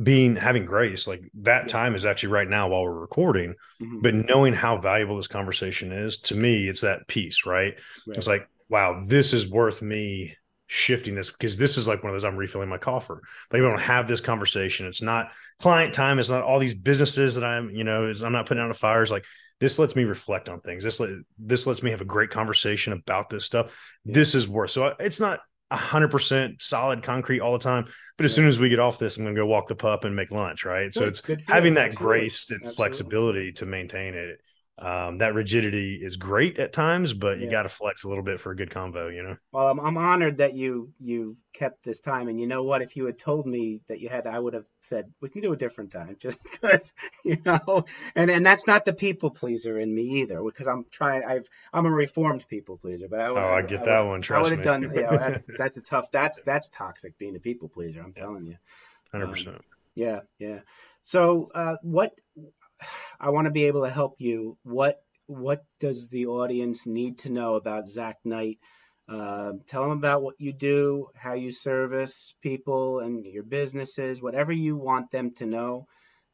being 0.01 0.35
having 0.35 0.65
grace, 0.65 1.05
like 1.05 1.21
that 1.41 1.69
time 1.69 1.93
is 1.93 2.05
actually 2.05 2.29
right 2.29 2.49
now 2.49 2.69
while 2.69 2.81
we're 2.81 2.99
recording, 2.99 3.53
mm-hmm. 3.79 3.99
but 4.01 4.15
knowing 4.15 4.53
how 4.53 4.79
valuable 4.79 5.17
this 5.17 5.27
conversation 5.27 5.91
is 5.91 6.17
to 6.17 6.35
me, 6.35 6.67
it's 6.67 6.81
that 6.81 7.07
piece, 7.07 7.45
right? 7.45 7.75
right? 8.07 8.17
It's 8.17 8.27
like, 8.27 8.49
wow, 8.67 9.03
this 9.05 9.31
is 9.31 9.47
worth 9.47 9.83
me 9.83 10.35
shifting 10.67 11.15
this 11.15 11.29
because 11.29 11.57
this 11.57 11.77
is 11.77 11.87
like 11.87 12.03
one 12.03 12.13
of 12.13 12.15
those 12.15 12.25
I'm 12.25 12.35
refilling 12.35 12.69
my 12.69 12.77
coffer. 12.77 13.21
But 13.49 13.61
we 13.61 13.67
don't 13.67 13.79
have 13.79 14.07
this 14.07 14.21
conversation. 14.21 14.87
It's 14.87 15.01
not 15.01 15.31
client 15.59 15.93
time. 15.93 16.19
It's 16.19 16.29
not 16.29 16.43
all 16.43 16.59
these 16.59 16.75
businesses 16.75 17.35
that 17.35 17.43
I'm, 17.43 17.69
you 17.69 17.83
know, 17.83 18.11
I'm 18.23 18.31
not 18.31 18.47
putting 18.47 18.63
out 18.63 18.71
a 18.71 18.73
fires. 18.73 19.11
Like 19.11 19.25
this 19.59 19.79
lets 19.79 19.95
me 19.95 20.03
reflect 20.03 20.49
on 20.49 20.59
things. 20.59 20.83
This 20.83 20.99
let, 20.99 21.11
this 21.37 21.67
lets 21.67 21.83
me 21.83 21.91
have 21.91 22.01
a 22.01 22.05
great 22.05 22.29
conversation 22.29 22.93
about 22.93 23.29
this 23.29 23.45
stuff. 23.45 23.67
Yeah. 24.03 24.15
This 24.15 24.35
is 24.35 24.47
worth. 24.47 24.71
So 24.71 24.95
it's 24.99 25.19
not 25.19 25.39
hundred 25.71 26.09
percent 26.09 26.61
solid 26.61 27.03
concrete 27.03 27.41
all 27.41 27.53
the 27.53 27.59
time. 27.59 27.85
But 28.17 28.25
as 28.25 28.31
yeah. 28.31 28.35
soon 28.35 28.47
as 28.47 28.59
we 28.59 28.69
get 28.69 28.79
off 28.79 28.97
this, 28.97 29.17
I'm 29.17 29.23
going 29.23 29.35
to 29.35 29.41
go 29.41 29.45
walk 29.45 29.67
the 29.67 29.75
pup 29.75 30.03
and 30.03 30.15
make 30.15 30.31
lunch. 30.31 30.65
Right. 30.65 30.85
Good, 30.85 30.93
so 30.93 31.05
it's 31.05 31.21
having 31.47 31.75
that 31.75 31.89
Absolutely. 31.89 32.19
grace 32.19 32.45
and 32.49 32.57
Absolutely. 32.57 32.75
flexibility 32.75 33.51
to 33.53 33.65
maintain 33.65 34.13
it 34.13 34.39
um, 34.77 35.19
that 35.19 35.33
rigidity 35.33 35.95
is 35.95 36.17
great 36.17 36.59
at 36.59 36.73
times, 36.73 37.13
but 37.13 37.39
you 37.39 37.49
got 37.49 37.63
to 37.63 37.69
flex 37.69 38.03
a 38.03 38.09
little 38.09 38.23
bit 38.23 38.41
for 38.41 38.51
a 38.51 38.55
good 38.57 38.69
convo, 38.69 39.13
you 39.13 39.23
know. 39.23 39.37
Well, 39.53 39.69
I'm, 39.69 39.79
I'm, 39.79 39.97
honored 39.97 40.39
that 40.39 40.53
you 40.53 40.91
you 40.99 41.37
kept 41.53 41.85
this 41.85 42.01
time, 42.01 42.27
and 42.27 42.37
you 42.37 42.45
know 42.45 42.63
what? 42.63 42.81
If 42.81 42.97
you 42.97 43.05
had 43.05 43.17
told 43.17 43.47
me 43.47 43.79
that 43.87 44.01
you 44.01 44.09
had, 44.09 44.27
I 44.27 44.37
would 44.37 44.53
have 44.53 44.65
said 44.81 45.13
we 45.21 45.29
can 45.29 45.41
do 45.41 45.53
a 45.53 45.55
different 45.55 45.91
time, 45.91 46.17
just 46.19 46.43
because 46.43 46.93
you 47.23 47.37
know. 47.45 47.85
And 48.15 48.29
and 48.29 48.45
that's 48.45 48.67
not 48.67 48.83
the 48.83 48.91
people 48.91 49.29
pleaser 49.29 49.79
in 49.79 49.95
me 49.95 50.21
either, 50.21 50.43
because 50.43 50.67
I'm 50.67 50.85
trying. 50.91 51.23
I've 51.23 51.47
I'm 51.71 51.85
a 51.85 51.91
reformed 51.91 52.45
people 52.49 52.77
pleaser, 52.77 53.07
but 53.07 53.21
I 53.21 53.31
would, 53.31 53.41
oh, 53.41 53.53
I 53.53 53.61
get 53.61 53.79
I, 53.81 53.85
that 53.85 53.93
I 53.93 54.01
would, 54.01 54.09
one. 54.09 54.21
Trust 54.21 54.39
I 54.39 54.41
would 54.43 54.57
have 54.57 54.65
done. 54.65 54.81
You 54.93 55.03
know, 55.03 55.17
that's 55.17 55.43
that's 55.57 55.77
a 55.77 55.81
tough. 55.81 56.11
That's 56.11 56.41
that's 56.41 56.67
toxic 56.67 57.17
being 57.17 57.37
a 57.37 57.39
people 57.39 57.69
pleaser. 57.69 58.01
I'm 58.01 58.13
telling 58.13 58.45
you. 58.45 58.57
Hundred 59.13 59.27
um, 59.27 59.31
percent. 59.31 59.61
Yeah, 59.95 60.19
yeah. 60.37 60.59
So, 61.03 61.47
uh, 61.55 61.75
what 61.81 62.11
I 63.19 63.29
want 63.29 63.45
to 63.45 63.51
be 63.51 63.65
able 63.65 63.83
to 63.83 63.89
help 63.89 64.15
you. 64.19 64.57
What 64.63 65.01
what 65.27 65.65
does 65.79 66.09
the 66.09 66.27
audience 66.27 66.85
need 66.85 67.19
to 67.19 67.29
know 67.29 67.55
about 67.55 67.89
Zack 67.89 68.17
Knight? 68.23 68.59
Uh, 69.07 69.53
tell 69.67 69.83
them 69.83 69.91
about 69.91 70.23
what 70.23 70.35
you 70.39 70.51
do, 70.51 71.07
how 71.15 71.33
you 71.33 71.51
service 71.51 72.35
people 72.41 72.99
and 72.99 73.25
your 73.25 73.43
businesses, 73.43 74.21
whatever 74.21 74.51
you 74.51 74.75
want 74.75 75.11
them 75.11 75.31
to 75.35 75.45
know. 75.45 75.87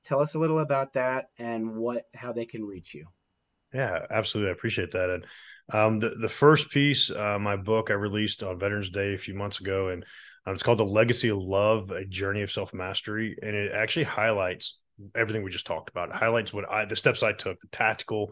Tell 0.06 0.22
us 0.22 0.36
a 0.36 0.40
little 0.40 0.60
about 0.60 0.94
that 0.94 1.30
and 1.38 1.76
what 1.76 2.06
how 2.14 2.32
they 2.32 2.46
can 2.46 2.66
reach 2.66 2.94
you. 2.94 3.08
Yeah, 3.74 4.06
absolutely. 4.10 4.50
I 4.50 4.54
appreciate 4.54 4.92
that. 4.92 5.10
And 5.10 5.26
um, 5.72 6.00
the 6.00 6.10
the 6.10 6.30
first 6.30 6.70
piece, 6.70 7.10
uh, 7.10 7.38
my 7.40 7.56
book, 7.56 7.90
I 7.90 7.94
released 7.94 8.44
on 8.44 8.60
Veterans 8.60 8.90
Day 8.90 9.14
a 9.14 9.18
few 9.18 9.34
months 9.34 9.60
ago, 9.60 9.90
and 9.90 10.04
um, 10.46 10.54
it's 10.54 10.64
called 10.64 10.80
"The 10.80 10.86
Legacy 10.86 11.30
of 11.30 11.38
Love: 11.38 11.92
A 11.92 12.06
Journey 12.06 12.42
of 12.42 12.52
Self 12.52 12.74
Mastery," 12.74 13.38
and 13.42 13.56
it 13.56 13.72
actually 13.72 14.06
highlights 14.06 14.80
everything 15.16 15.44
we 15.44 15.52
just 15.52 15.66
talked 15.66 15.90
about. 15.90 16.10
It 16.10 16.16
highlights 16.16 16.54
what 16.54 16.70
I 16.70 16.86
the 16.86 16.96
steps 16.96 17.24
I 17.24 17.34
took, 17.34 17.60
the 17.60 17.68
tactical, 17.68 18.32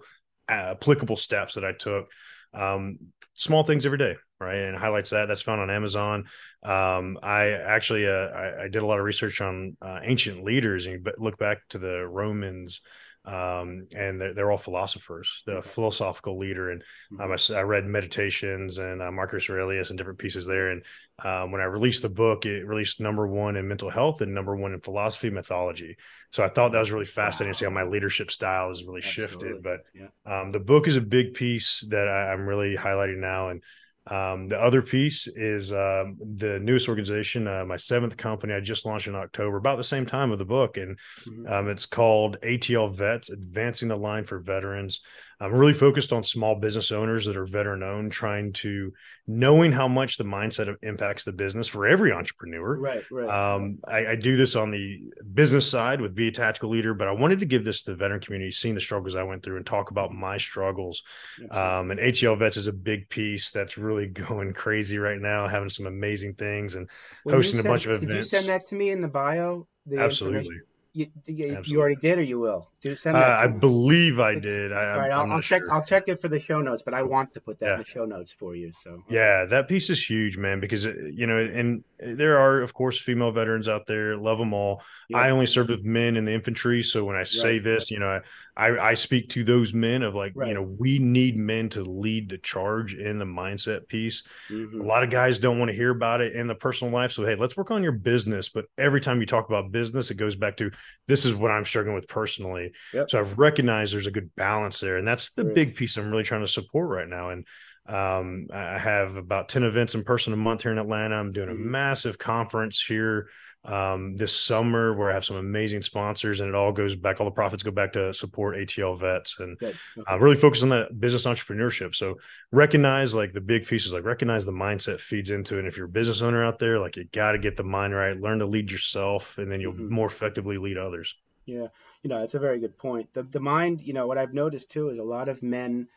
uh, 0.50 0.74
applicable 0.76 1.18
steps 1.18 1.56
that 1.56 1.66
I 1.66 1.74
took. 1.74 2.08
Um, 2.54 2.98
small 3.36 3.64
things 3.64 3.86
every 3.86 3.98
day, 3.98 4.16
right? 4.40 4.58
And 4.58 4.78
highlights 4.78 5.12
that. 5.12 5.28
That's 5.28 5.42
found 5.42 5.62
on 5.62 5.70
Amazon. 5.70 6.26
Um, 6.64 7.18
I 7.24 7.52
actually 7.52 8.08
uh, 8.08 8.12
I, 8.12 8.64
I, 8.64 8.68
did 8.68 8.84
a 8.84 8.86
lot 8.86 9.00
of 9.00 9.06
research 9.06 9.40
on 9.40 9.78
uh, 9.82 10.00
ancient 10.04 10.44
leaders, 10.44 10.86
and 10.88 11.08
look 11.18 11.38
back 11.38 11.60
to 11.70 11.78
the 11.78 12.06
Romans, 12.06 12.82
um, 13.26 13.88
and 13.96 14.20
they're, 14.20 14.34
they're 14.34 14.52
all 14.52 14.58
philosophers, 14.58 15.44
the 15.46 15.62
philosophical 15.62 16.40
leader. 16.40 16.72
And 16.72 16.84
um, 17.20 17.32
I, 17.32 17.54
I, 17.54 17.62
read 17.62 17.86
Meditations 17.86 18.78
and 18.78 19.02
uh, 19.02 19.12
Marcus 19.12 19.50
Aurelius 19.50 19.90
and 19.90 19.98
different 19.98 20.20
pieces 20.20 20.46
there. 20.46 20.72
And 20.72 20.84
um, 21.24 21.52
when 21.52 21.62
I 21.62 21.66
released 21.66 22.02
the 22.02 22.10
book, 22.10 22.46
it 22.46 22.66
released 22.66 23.02
number 23.02 23.28
one 23.28 23.58
in 23.58 23.68
mental 23.68 23.90
health 23.90 24.22
and 24.22 24.34
number 24.34 24.56
one 24.56 24.74
in 24.74 24.80
philosophy 24.80 25.30
mythology. 25.30 25.98
So 26.32 26.44
I 26.44 26.50
thought 26.50 26.72
that 26.72 26.80
was 26.80 26.92
really 26.92 27.06
fascinating 27.06 27.50
wow. 27.50 27.54
to 27.54 27.58
see 27.60 27.66
how 27.66 27.72
my 27.72 27.84
leadership 27.84 28.32
style 28.32 28.70
has 28.70 28.84
really 28.86 29.02
Absolutely. 29.04 29.50
shifted. 29.50 29.64
But 29.64 29.82
yeah. 29.94 30.08
Um, 30.26 30.52
the 30.52 30.60
book 30.60 30.88
is 30.88 30.96
a 30.96 31.02
big 31.02 31.34
piece 31.34 31.84
that 31.90 32.08
I, 32.08 32.32
I'm 32.32 32.48
really 32.48 32.78
highlighting 32.78 33.18
now. 33.18 33.50
And 33.50 33.62
um, 34.10 34.48
the 34.48 34.60
other 34.60 34.82
piece 34.82 35.28
is 35.28 35.72
um, 35.72 36.18
the 36.36 36.60
newest 36.60 36.90
organization, 36.90 37.48
uh, 37.48 37.64
my 37.66 37.78
seventh 37.78 38.18
company. 38.18 38.54
I 38.54 38.60
just 38.60 38.86
launched 38.86 39.08
in 39.08 39.16
October, 39.16 39.58
about 39.58 39.78
the 39.78 39.84
same 39.84 40.06
time 40.06 40.32
of 40.32 40.40
the 40.40 40.46
book, 40.46 40.78
and 40.78 40.98
mm-hmm. 41.28 41.48
um, 41.48 41.68
it's 41.70 41.86
called 41.86 42.38
ATL 42.42 42.94
Vets, 42.94 43.30
Advancing 43.30 43.88
the 43.88 43.96
Line 43.96 44.26
for 44.26 44.40
Veterans. 44.40 45.02
I'm 45.42 45.54
really 45.54 45.74
focused 45.74 46.12
on 46.12 46.24
small 46.24 46.56
business 46.56 46.92
owners 46.92 47.26
that 47.26 47.38
are 47.38 47.46
veteran 47.46 47.82
owned, 47.82 48.12
trying 48.12 48.52
to 48.54 48.92
knowing 49.26 49.72
how 49.72 49.88
much 49.88 50.18
the 50.18 50.26
mindset 50.26 50.76
impacts 50.82 51.24
the 51.24 51.32
business 51.32 51.68
for 51.70 51.88
every 51.88 52.12
entrepreneur. 52.12 52.78
Right, 52.78 53.04
right. 53.10 53.30
Um, 53.30 53.80
I, 53.88 54.08
I, 54.08 54.16
do 54.16 54.36
this 54.36 54.58
on 54.58 54.70
the 54.70 55.14
business 55.34 55.70
side 55.70 56.02
with 56.02 56.14
Be 56.14 56.28
a 56.28 56.32
Tactical 56.32 56.70
Leader, 56.70 56.94
but 56.94 57.08
I 57.08 57.12
wanted 57.12 57.40
to 57.40 57.46
give 57.46 57.64
this 57.64 57.84
to 57.84 57.92
the 57.92 57.98
veteran 57.98 58.20
community, 58.20 58.52
seeing 58.52 58.76
the 58.76 58.82
struggles 58.82 59.16
I 59.16 59.24
went 59.24 59.42
through, 59.42 59.58
and 59.58 59.66
talk 59.66 59.92
about 59.92 60.12
my 60.12 60.38
struggles. 60.38 61.04
Um, 61.52 61.92
and 61.92 62.02
ATL 62.02 62.38
Vets 62.38 62.58
is 62.58 62.68
a 62.68 62.74
big 62.74 63.08
piece 63.08 63.50
that's 63.52 63.78
really 63.78 64.08
going 64.08 64.54
crazy 64.54 64.98
right 64.98 65.20
now, 65.20 65.48
having 65.48 65.70
some 65.70 65.86
amazing 65.86 66.34
things 66.34 66.76
and 66.76 66.90
when 67.24 67.36
hosting 67.36 67.58
send, 67.58 67.68
a 67.68 67.70
bunch 67.70 67.86
of 67.86 67.92
events. 67.92 68.08
Did 68.08 68.18
you 68.18 68.24
send 68.24 68.50
that 68.50 68.66
to 68.68 68.76
me 68.76 68.90
in 68.90 69.00
the 69.00 69.08
bio? 69.08 69.68
Absolutely. 69.98 70.58
You, 70.92 71.06
you, 71.28 71.62
you, 71.66 71.80
already 71.80 71.98
did, 71.98 72.18
or 72.18 72.24
you 72.24 72.40
will? 72.40 72.72
Do 72.82 72.96
send 72.96 73.16
uh, 73.16 73.20
I 73.20 73.46
believe 73.46 74.20
I 74.20 74.34
did. 74.40 74.74
I, 74.74 74.92
all 74.92 74.98
right, 74.98 75.12
I'll, 75.12 75.32
I'll 75.34 75.42
check. 75.42 75.62
Sure. 75.62 75.72
I'll 75.72 75.86
check 75.86 76.06
it 76.08 76.20
for 76.20 76.30
the 76.30 76.40
show 76.40 76.62
notes, 76.62 76.82
but 76.84 76.96
I 76.96 77.04
want 77.04 77.32
to 77.36 77.42
put 77.42 77.60
that 77.60 77.66
yeah. 77.68 77.74
in 77.74 77.80
the 77.80 77.86
show 77.86 78.06
notes 78.06 78.32
for 78.32 78.56
you. 78.56 78.72
So 78.72 79.04
yeah, 79.08 79.46
that 79.46 79.68
piece 79.68 79.92
is 79.92 80.04
huge, 80.04 80.38
man. 80.38 80.60
Because 80.60 80.88
uh, 80.88 80.94
you 81.14 81.28
know, 81.28 81.38
and 81.38 81.84
there 82.00 82.40
are, 82.40 82.62
of 82.62 82.74
course, 82.74 82.98
female 82.98 83.32
veterans 83.32 83.68
out 83.68 83.86
there. 83.86 84.18
Love 84.18 84.40
them 84.40 84.52
all. 84.52 84.82
Yeah. 85.10 85.18
I 85.18 85.30
only 85.30 85.46
served 85.46 85.70
with 85.70 85.84
men 85.84 86.18
in 86.18 86.26
the 86.26 86.34
infantry, 86.34 86.82
so 86.82 87.06
when 87.06 87.16
I 87.16 87.24
say 87.24 87.54
right. 87.54 87.64
this, 87.64 87.92
you 87.92 88.00
know, 88.00 88.20
I, 88.60 88.90
I 88.90 88.94
speak 88.96 89.30
to 89.30 89.46
those 89.46 89.74
men 89.74 90.04
of 90.04 90.16
like, 90.16 90.34
right. 90.36 90.50
you 90.50 90.54
know, 90.54 90.64
we 90.64 91.00
need 91.00 91.38
men 91.38 91.70
to 91.70 91.82
lead 91.82 92.28
the 92.28 92.38
charge 92.38 92.94
in 92.94 93.18
the 93.18 93.24
mindset 93.26 93.88
piece. 93.88 94.24
Mm-hmm. 94.50 94.82
A 94.82 94.84
lot 94.84 95.02
of 95.02 95.10
guys 95.10 95.40
don't 95.40 95.60
want 95.60 95.70
to 95.70 95.76
hear 95.76 95.92
about 95.92 96.20
it 96.20 96.36
in 96.36 96.48
the 96.48 96.56
personal 96.56 96.94
life. 96.94 97.14
So, 97.14 97.26
hey, 97.26 97.36
let's 97.36 97.56
work 97.56 97.72
on 97.72 97.84
your 97.84 97.94
business. 97.94 98.50
But 98.50 98.66
every 98.78 99.00
time 99.00 99.22
you 99.22 99.26
talk 99.26 99.48
about 99.48 99.72
business, 99.72 100.12
it 100.12 100.16
goes 100.16 100.36
back 100.36 100.58
to 100.58 100.72
this 101.08 101.24
is 101.24 101.34
what 101.34 101.52
I'm 101.52 101.64
struggling 101.64 101.96
with 101.96 102.10
personally. 102.10 102.74
Yep. 102.94 103.10
So 103.10 103.20
I've 103.20 103.40
recognized 103.40 103.94
there's 103.94 104.08
a 104.08 104.12
good 104.12 104.36
balance 104.36 104.82
there. 104.82 104.98
And 104.98 105.08
that's 105.08 105.32
the 105.32 105.46
big 105.46 105.78
piece 105.78 105.96
I'm 105.96 106.12
really 106.12 106.24
trying 106.24 106.42
to 106.42 106.48
support 106.48 106.90
right 106.90 107.08
now. 107.08 107.30
And 107.30 107.48
um, 107.88 108.48
I 108.54 108.78
have 108.78 109.16
about 109.16 109.48
10 109.48 109.64
events 109.64 109.96
in 109.96 110.04
person 110.04 110.34
a 110.34 110.38
month 110.38 110.64
here 110.64 110.74
in 110.74 110.80
Atlanta. 110.80 111.16
I'm 111.16 111.32
doing 111.32 111.50
a 111.50 111.54
mm-hmm. 111.54 111.72
massive 111.72 112.18
conference 112.18 112.84
here 112.86 113.30
um, 113.66 114.16
this 114.16 114.36
summer 114.36 114.94
where 114.94 115.12
I 115.12 115.14
have 115.14 115.26
some 115.26 115.36
amazing 115.36 115.82
sponsors, 115.82 116.40
and 116.40 116.50
it 116.50 116.56
all 116.56 116.72
goes 116.72 116.96
back. 116.96 117.20
All 117.20 117.26
the 117.26 117.32
profits 117.32 117.62
go 117.62 117.72
back 117.72 117.94
to 117.94 118.14
support 118.14 118.56
ATL 118.56 118.98
vets, 118.98 119.40
and 119.40 119.62
okay. 119.62 119.78
uh, 120.10 120.18
really 120.20 120.38
focus 120.38 120.64
on 120.64 120.70
that 120.70 121.00
business 121.00 121.26
entrepreneurship. 121.26 121.94
So 121.94 122.16
recognize 122.52 123.14
like 123.14 123.34
the 123.34 123.42
big 123.42 123.68
pieces, 123.68 123.92
like 123.92 124.06
recognize 124.06 124.46
the 124.46 124.54
mindset 124.54 125.00
feeds 125.02 125.30
into 125.30 125.56
it. 125.56 125.60
And 125.60 125.68
if 125.68 125.76
you're 125.76 125.88
a 125.88 125.90
business 125.90 126.22
owner 126.22 126.44
out 126.44 126.60
there, 126.60 126.80
like 126.80 126.96
you 126.96 127.04
got 127.12 127.34
to 127.34 127.38
get 127.38 127.58
the 127.58 127.64
mind 127.64 127.94
right, 127.94 128.20
learn 128.20 128.40
to 128.40 128.46
lead 128.46 128.72
yourself, 128.72 129.38
and 129.38 129.52
then 129.52 129.60
you'll 129.60 129.74
mm-hmm. 129.74 129.94
more 129.94 130.08
effectively 130.08 130.58
lead 130.58 130.78
others. 130.78 131.16
Yeah, 131.46 131.68
you 132.02 132.10
know, 132.10 132.24
it's 132.24 132.36
a 132.36 132.40
very 132.40 132.60
good 132.60 132.78
point. 132.78 133.14
The 133.14 133.24
the 133.24 133.40
mind, 133.42 133.82
you 133.82 133.94
know, 133.94 134.08
what 134.08 134.18
I've 134.18 134.34
noticed 134.34 134.72
too 134.72 134.90
is 134.90 135.00
a 135.00 135.04
lot 135.04 135.28
of 135.28 135.44
men, 135.44 135.88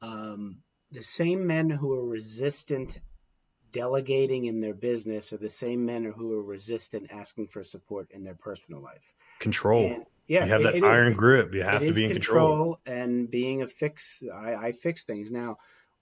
um, 0.00 0.58
the 0.90 1.02
same 1.02 1.46
men 1.46 1.70
who 1.70 1.92
are 1.92 2.04
resistant 2.04 2.98
delegating 3.72 4.44
in 4.46 4.60
their 4.60 4.74
business 4.74 5.32
are 5.32 5.38
the 5.38 5.48
same 5.48 5.86
men 5.86 6.04
who 6.04 6.32
are 6.32 6.42
resistant 6.42 7.10
asking 7.10 7.48
for 7.48 7.62
support 7.62 8.10
in 8.10 8.24
their 8.24 8.34
personal 8.34 8.80
life. 8.80 9.14
Control. 9.40 9.86
And, 9.86 10.06
yeah, 10.26 10.44
you 10.44 10.50
have 10.50 10.62
that 10.62 10.84
iron 10.84 11.12
is, 11.12 11.16
grip. 11.16 11.54
You 11.54 11.62
have 11.62 11.82
to 11.82 11.92
be 11.92 12.04
in 12.04 12.12
control. 12.12 12.48
control. 12.48 12.80
And 12.86 13.30
being 13.30 13.62
a 13.62 13.66
fix, 13.66 14.22
I, 14.32 14.54
I, 14.54 14.72
fix 14.72 15.04
things. 15.04 15.30
Now, 15.30 15.58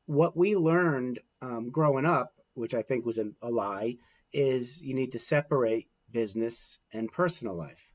what 0.07 0.37
we 0.37 0.57
learned 0.57 1.21
um, 1.41 1.71
growing 1.71 2.05
up, 2.05 2.35
which 2.55 2.75
I 2.75 2.83
think 2.83 3.07
was 3.07 3.19
a, 3.19 3.31
a 3.43 3.49
lie, 3.49 3.97
is 4.33 4.83
you 4.83 4.95
need 4.95 5.13
to 5.13 5.19
separate 5.19 5.89
business 6.13 6.79
and 6.93 7.11
personal 7.11 7.55
life 7.55 7.90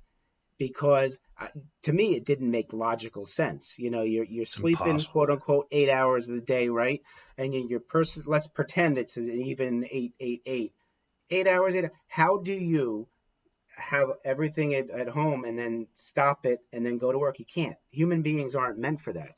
because 0.57 1.19
uh, 1.39 1.47
to 1.83 1.93
me 1.93 2.15
it 2.15 2.25
didn't 2.25 2.49
make 2.49 2.73
logical 2.73 3.25
sense. 3.25 3.77
You 3.77 3.89
know, 3.89 4.03
you're 4.03 4.25
you're 4.25 4.45
sleeping 4.45 4.87
Impossible. 4.87 5.11
quote 5.11 5.29
unquote 5.29 5.67
eight 5.71 5.89
hours 5.89 6.29
of 6.29 6.35
the 6.35 6.41
day, 6.41 6.69
right? 6.69 7.01
And 7.37 7.53
you, 7.53 7.67
your 7.67 7.79
person. 7.79 8.23
Let's 8.25 8.47
pretend 8.47 8.97
it's 8.97 9.17
an 9.17 9.29
even 9.29 9.87
eight 9.91 10.13
eight 10.19 10.41
eight 10.45 10.73
eight 11.29 11.47
hours. 11.47 11.75
Eight. 11.75 11.91
How 12.07 12.37
do 12.37 12.53
you 12.53 13.07
have 13.75 14.09
everything 14.23 14.73
at, 14.73 14.89
at 14.89 15.09
home 15.09 15.43
and 15.43 15.59
then 15.59 15.87
stop 15.93 16.45
it 16.45 16.59
and 16.71 16.85
then 16.85 16.97
go 16.97 17.11
to 17.11 17.17
work? 17.17 17.39
You 17.39 17.45
can't. 17.45 17.75
Human 17.91 18.21
beings 18.21 18.55
aren't 18.55 18.79
meant 18.79 19.01
for 19.01 19.13
that. 19.13 19.35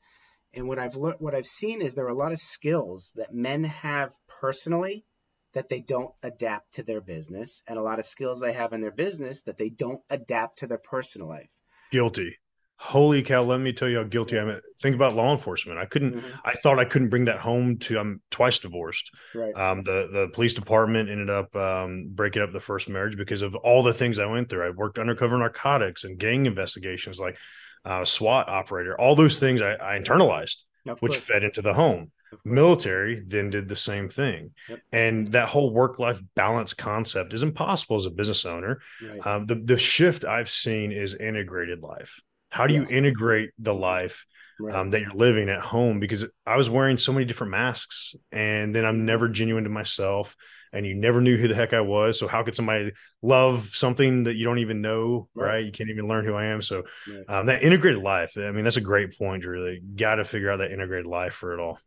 And 0.54 0.68
what 0.68 0.80
I've 0.80 0.96
learned, 0.96 1.20
what 1.20 1.36
I've 1.36 1.46
seen 1.46 1.82
is 1.82 1.94
there 1.94 2.06
are 2.06 2.10
a 2.10 2.14
lot 2.14 2.32
of 2.32 2.40
skills 2.40 3.14
that 3.16 3.34
men 3.34 3.64
have 3.64 4.14
personally 4.42 5.06
that 5.54 5.70
they 5.70 5.80
don't 5.80 6.14
adapt 6.24 6.76
to 6.76 6.84
their 6.84 7.02
business 7.02 7.64
and 7.68 7.78
a 7.78 7.82
lot 7.82 8.00
of 8.00 8.06
skills 8.06 8.40
they 8.40 8.54
have 8.54 8.74
in 8.74 8.82
their 8.82 8.92
business 8.92 9.44
that 9.44 9.58
they 9.58 9.70
don't 9.70 10.02
adapt 10.10 10.60
to 10.60 10.68
their 10.68 10.78
personal 10.78 11.28
life. 11.28 11.50
Guilty. 11.92 12.38
Holy 12.80 13.24
cow, 13.24 13.42
let 13.42 13.60
me 13.60 13.74
tell 13.74 13.90
you 13.90 13.98
how 13.98 14.04
guilty 14.04 14.38
I'm. 14.38 14.62
Think 14.80 14.96
about 14.96 15.16
law 15.16 15.32
enforcement. 15.32 15.80
I 15.80 15.86
couldn't 15.86 16.18
mm-hmm. 16.18 16.36
I 16.46 16.54
thought 16.54 16.78
I 16.78 16.86
couldn't 16.86 17.10
bring 17.10 17.26
that 17.26 17.40
home 17.40 17.78
to 17.80 17.98
I'm 17.98 18.22
twice 18.30 18.60
divorced. 18.60 19.10
Right. 19.34 19.56
Um 19.56 19.82
the 19.82 20.08
the 20.12 20.30
police 20.32 20.54
department 20.54 21.10
ended 21.10 21.32
up 21.32 21.56
um 21.56 22.10
breaking 22.12 22.44
up 22.44 22.54
the 22.54 22.60
first 22.60 22.88
marriage 22.88 23.18
because 23.18 23.42
of 23.42 23.56
all 23.56 23.82
the 23.82 23.96
things 23.96 24.20
I 24.20 24.28
went 24.28 24.50
through. 24.50 24.68
I 24.68 24.70
worked 24.70 25.00
undercover 25.00 25.40
narcotics 25.40 26.04
and 26.04 26.20
gang 26.20 26.46
investigations 26.46 27.20
like 27.20 27.40
uh 27.84 28.06
SWAT 28.06 28.48
operator. 28.48 28.96
All 29.00 29.16
those 29.16 29.40
things 29.40 29.60
I, 29.60 29.74
I 29.74 30.00
internalized, 30.00 30.58
which 31.00 31.18
fed 31.18 31.44
into 31.44 31.64
the 31.64 31.74
home 31.74 32.12
military 32.44 33.24
then 33.26 33.50
did 33.50 33.68
the 33.68 33.76
same 33.76 34.10
thing 34.10 34.52
yep. 34.70 34.80
and 34.92 35.32
that 35.32 35.48
whole 35.48 35.72
work 35.72 36.00
life 36.00 36.22
balance 36.36 36.74
concept 36.74 37.34
is 37.34 37.44
impossible 37.44 37.96
as 37.96 38.06
a 38.06 38.10
business 38.10 38.46
owner 38.46 38.80
right. 39.02 39.26
um, 39.26 39.46
the, 39.46 39.56
the 39.56 39.78
shift 39.78 40.26
i've 40.26 40.50
seen 40.50 40.92
is 40.92 41.14
integrated 41.14 41.82
life 41.82 42.22
how 42.50 42.68
do 42.68 42.74
yes. 42.74 42.90
you 42.90 42.98
integrate 42.98 43.52
the 43.60 43.74
life 43.74 44.26
right. 44.60 44.76
um, 44.76 44.90
that 44.92 45.02
you're 45.02 45.12
living 45.12 45.50
at 45.50 45.62
home 45.62 46.00
because 46.00 46.26
i 46.46 46.58
was 46.58 46.70
wearing 46.70 46.98
so 46.98 47.14
many 47.14 47.26
different 47.26 47.52
masks 47.52 48.16
and 48.32 48.76
then 48.76 48.86
i'm 48.86 49.06
never 49.06 49.28
genuine 49.28 49.64
to 49.64 49.70
myself 49.70 50.36
and 50.74 50.86
you 50.86 50.94
never 50.94 51.22
knew 51.22 51.38
who 51.38 51.48
the 51.48 51.56
heck 51.56 51.74
i 51.74 51.82
was 51.82 52.20
so 52.20 52.28
how 52.28 52.44
could 52.44 52.56
somebody 52.56 52.92
love 53.22 53.70
something 53.74 54.26
that 54.26 54.36
you 54.36 54.44
don't 54.44 54.60
even 54.60 54.82
know 54.82 55.28
right, 55.34 55.48
right? 55.48 55.66
you 55.66 55.72
can't 55.72 55.90
even 55.90 56.08
learn 56.08 56.26
who 56.26 56.34
i 56.34 56.46
am 56.46 56.62
so 56.62 56.84
um, 57.28 57.46
that 57.46 57.64
integrated 57.64 58.02
life 58.02 58.38
i 58.38 58.52
mean 58.52 58.64
that's 58.64 58.78
a 58.78 58.82
great 58.82 59.18
point 59.18 59.46
really 59.46 59.82
got 59.96 60.16
to 60.16 60.26
figure 60.26 60.52
out 60.52 60.58
that 60.58 60.72
integrated 60.72 61.08
life 61.08 61.34
for 61.34 61.54
it 61.54 61.60
all 61.60 61.80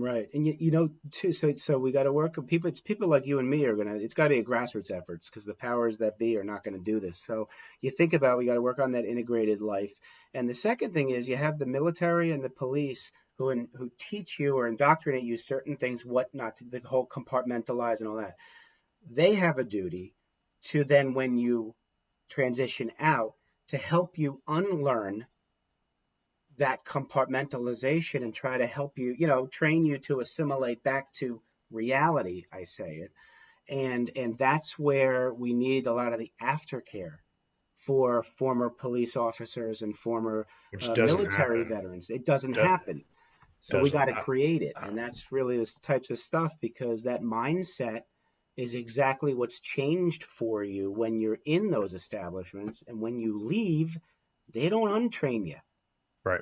Right, 0.00 0.28
and 0.32 0.46
you, 0.46 0.56
you 0.60 0.70
know 0.70 0.90
too. 1.10 1.32
So 1.32 1.56
so 1.56 1.76
we 1.76 1.90
got 1.90 2.04
to 2.04 2.12
work. 2.12 2.46
People, 2.46 2.68
it's 2.68 2.80
people 2.80 3.08
like 3.08 3.26
you 3.26 3.40
and 3.40 3.50
me 3.50 3.64
are 3.64 3.74
gonna. 3.74 3.96
It's 3.96 4.14
got 4.14 4.24
to 4.24 4.28
be 4.28 4.38
a 4.38 4.44
grassroots 4.44 4.92
efforts 4.92 5.28
because 5.28 5.44
the 5.44 5.54
powers 5.54 5.98
that 5.98 6.18
be 6.18 6.36
are 6.36 6.44
not 6.44 6.62
going 6.62 6.78
to 6.78 6.84
do 6.84 7.00
this. 7.00 7.18
So 7.18 7.48
you 7.80 7.90
think 7.90 8.12
about 8.12 8.38
we 8.38 8.46
got 8.46 8.54
to 8.54 8.62
work 8.62 8.78
on 8.78 8.92
that 8.92 9.04
integrated 9.04 9.60
life. 9.60 9.90
And 10.32 10.48
the 10.48 10.54
second 10.54 10.94
thing 10.94 11.10
is 11.10 11.28
you 11.28 11.36
have 11.36 11.58
the 11.58 11.66
military 11.66 12.30
and 12.30 12.44
the 12.44 12.48
police 12.48 13.10
who 13.38 13.50
in, 13.50 13.70
who 13.74 13.90
teach 13.98 14.38
you 14.38 14.56
or 14.56 14.68
indoctrinate 14.68 15.24
you 15.24 15.36
certain 15.36 15.76
things, 15.76 16.06
what 16.06 16.32
not 16.32 16.58
to, 16.58 16.64
the 16.64 16.78
whole 16.78 17.04
compartmentalize 17.04 17.98
and 17.98 18.08
all 18.08 18.18
that. 18.18 18.36
They 19.10 19.34
have 19.34 19.58
a 19.58 19.64
duty 19.64 20.14
to 20.66 20.84
then 20.84 21.14
when 21.14 21.36
you 21.36 21.74
transition 22.30 22.92
out 23.00 23.32
to 23.68 23.76
help 23.76 24.16
you 24.16 24.42
unlearn 24.46 25.26
that 26.58 26.84
compartmentalization 26.84 28.22
and 28.22 28.34
try 28.34 28.58
to 28.58 28.66
help 28.66 28.98
you, 28.98 29.14
you 29.16 29.26
know, 29.26 29.46
train 29.46 29.84
you 29.84 29.98
to 29.98 30.20
assimilate 30.20 30.82
back 30.82 31.12
to 31.14 31.40
reality, 31.70 32.44
I 32.52 32.64
say 32.64 32.96
it. 32.96 33.12
And 33.68 34.10
and 34.16 34.38
that's 34.38 34.78
where 34.78 35.32
we 35.32 35.52
need 35.52 35.86
a 35.86 35.92
lot 35.92 36.12
of 36.12 36.18
the 36.18 36.32
aftercare 36.40 37.18
for 37.76 38.22
former 38.22 38.70
police 38.70 39.16
officers 39.16 39.82
and 39.82 39.96
former 39.96 40.46
uh, 40.82 40.94
military 40.96 41.60
happen. 41.60 41.76
veterans. 41.76 42.10
It 42.10 42.24
doesn't 42.24 42.54
happen. 42.54 43.04
So 43.60 43.80
we 43.80 43.90
got 43.90 44.06
to 44.06 44.14
create 44.14 44.62
it. 44.62 44.74
And 44.80 44.96
that's 44.96 45.30
really 45.32 45.58
the 45.58 45.78
types 45.82 46.10
of 46.10 46.18
stuff 46.18 46.54
because 46.60 47.04
that 47.04 47.22
mindset 47.22 48.02
is 48.56 48.74
exactly 48.74 49.34
what's 49.34 49.60
changed 49.60 50.24
for 50.24 50.64
you 50.64 50.90
when 50.90 51.20
you're 51.20 51.38
in 51.44 51.70
those 51.70 51.94
establishments. 51.94 52.84
And 52.86 53.00
when 53.00 53.18
you 53.18 53.38
leave, 53.38 53.98
they 54.52 54.68
don't 54.68 54.90
untrain 54.90 55.46
you. 55.46 55.56
Right. 56.28 56.40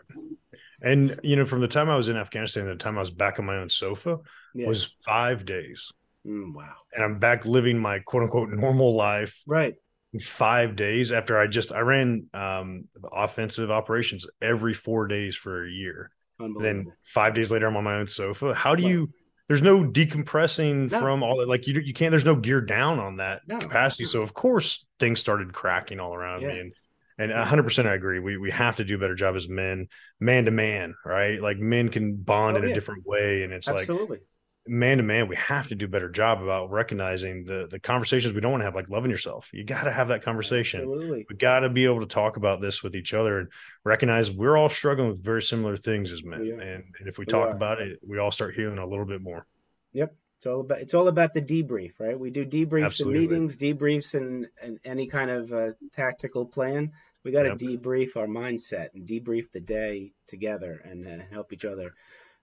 And 0.82 1.20
you 1.22 1.36
know, 1.36 1.46
from 1.46 1.60
the 1.60 1.68
time 1.68 1.88
I 1.88 1.96
was 1.96 2.08
in 2.08 2.16
Afghanistan 2.16 2.64
to 2.64 2.72
the 2.72 2.76
time 2.76 2.96
I 2.96 3.00
was 3.00 3.10
back 3.10 3.38
on 3.38 3.46
my 3.46 3.56
own 3.56 3.70
sofa 3.70 4.18
yeah. 4.54 4.66
was 4.66 4.94
five 5.04 5.46
days. 5.46 5.92
Mm, 6.26 6.54
wow. 6.54 6.74
And 6.92 7.04
I'm 7.04 7.18
back 7.18 7.46
living 7.46 7.78
my 7.78 8.00
quote 8.00 8.24
unquote 8.24 8.50
normal 8.50 8.94
life. 8.94 9.40
Right. 9.46 9.74
five 10.22 10.76
days 10.76 11.12
after 11.12 11.38
I 11.38 11.46
just 11.46 11.72
I 11.72 11.80
ran 11.80 12.26
um, 12.34 12.88
offensive 13.12 13.70
operations 13.70 14.26
every 14.42 14.74
four 14.74 15.06
days 15.06 15.36
for 15.36 15.64
a 15.64 15.70
year. 15.70 16.10
Then 16.38 16.92
five 17.02 17.34
days 17.34 17.50
later, 17.50 17.66
I'm 17.66 17.76
on 17.76 17.84
my 17.84 17.94
own 17.94 18.08
sofa. 18.08 18.52
How 18.52 18.74
do 18.74 18.82
you? 18.82 19.10
There's 19.48 19.62
no 19.62 19.84
decompressing 19.84 20.90
no. 20.90 21.00
from 21.00 21.22
all 21.22 21.38
that. 21.38 21.48
Like 21.48 21.66
you, 21.66 21.80
you 21.80 21.94
can't. 21.94 22.10
There's 22.10 22.24
no 22.24 22.34
gear 22.34 22.60
down 22.60 22.98
on 22.98 23.16
that 23.18 23.42
no. 23.46 23.58
capacity. 23.58 24.04
So 24.04 24.20
of 24.20 24.34
course 24.34 24.84
things 24.98 25.20
started 25.20 25.54
cracking 25.54 26.00
all 26.00 26.14
around 26.14 26.42
yeah. 26.42 26.48
me, 26.48 26.58
and 26.60 26.72
and 27.18 27.32
100 27.32 27.62
percent 27.62 27.88
I 27.88 27.94
agree. 27.94 28.18
We 28.18 28.36
we 28.36 28.50
have 28.50 28.76
to 28.76 28.84
do 28.84 28.96
a 28.96 28.98
better 28.98 29.14
job 29.14 29.36
as 29.36 29.48
men, 29.48 29.88
man 30.20 30.44
to 30.46 30.50
man, 30.50 30.94
right? 31.04 31.40
Like 31.40 31.58
men 31.58 31.88
can 31.88 32.16
bond 32.16 32.56
oh, 32.56 32.60
in 32.60 32.66
yeah. 32.66 32.70
a 32.70 32.74
different 32.74 33.06
way, 33.06 33.42
and 33.42 33.52
it's 33.52 33.68
Absolutely. 33.68 34.18
like 34.18 34.26
man 34.68 34.98
to 34.98 35.02
man, 35.02 35.28
we 35.28 35.36
have 35.36 35.68
to 35.68 35.74
do 35.74 35.84
a 35.84 35.88
better 35.88 36.08
job 36.08 36.42
about 36.42 36.70
recognizing 36.70 37.44
the 37.44 37.66
the 37.70 37.78
conversations 37.78 38.34
we 38.34 38.40
don't 38.40 38.52
want 38.52 38.60
to 38.62 38.64
have, 38.64 38.74
like 38.74 38.88
loving 38.88 39.10
yourself. 39.10 39.48
You 39.52 39.64
got 39.64 39.84
to 39.84 39.92
have 39.92 40.08
that 40.08 40.22
conversation. 40.22 40.80
Absolutely. 40.80 41.26
We 41.28 41.36
got 41.36 41.60
to 41.60 41.68
be 41.68 41.84
able 41.84 42.00
to 42.00 42.06
talk 42.06 42.36
about 42.36 42.60
this 42.60 42.82
with 42.82 42.94
each 42.94 43.14
other 43.14 43.38
and 43.38 43.48
recognize 43.84 44.30
we're 44.30 44.56
all 44.56 44.68
struggling 44.68 45.08
with 45.08 45.22
very 45.22 45.42
similar 45.42 45.76
things 45.76 46.12
as 46.12 46.24
men. 46.24 46.40
And, 46.40 46.60
and 46.60 47.08
if 47.08 47.18
we, 47.18 47.22
we 47.22 47.26
talk 47.26 47.48
are. 47.48 47.56
about 47.56 47.80
it, 47.80 47.98
we 48.06 48.18
all 48.18 48.30
start 48.30 48.54
healing 48.54 48.78
a 48.78 48.86
little 48.86 49.06
bit 49.06 49.22
more. 49.22 49.46
Yep. 49.92 50.14
It's 50.38 50.46
all 50.46 50.60
about 50.60 50.78
it's 50.80 50.94
all 50.94 51.08
about 51.08 51.32
the 51.32 51.42
debrief, 51.42 51.92
right? 51.98 52.18
We 52.18 52.30
do 52.30 52.44
debriefs 52.44 52.84
Absolutely. 52.86 53.24
in 53.24 53.30
meetings, 53.30 53.56
debriefs 53.56 54.14
in, 54.14 54.46
in 54.62 54.78
any 54.84 55.06
kind 55.06 55.30
of 55.30 55.52
uh, 55.52 55.70
tactical 55.94 56.44
plan. 56.44 56.92
We 57.26 57.32
got 57.32 57.42
to 57.42 57.56
yep. 57.58 57.58
debrief 57.58 58.16
our 58.16 58.28
mindset 58.28 58.94
and 58.94 59.04
debrief 59.04 59.50
the 59.50 59.60
day 59.60 60.12
together 60.28 60.80
and 60.84 61.04
uh, 61.04 61.24
help 61.32 61.52
each 61.52 61.64
other 61.64 61.92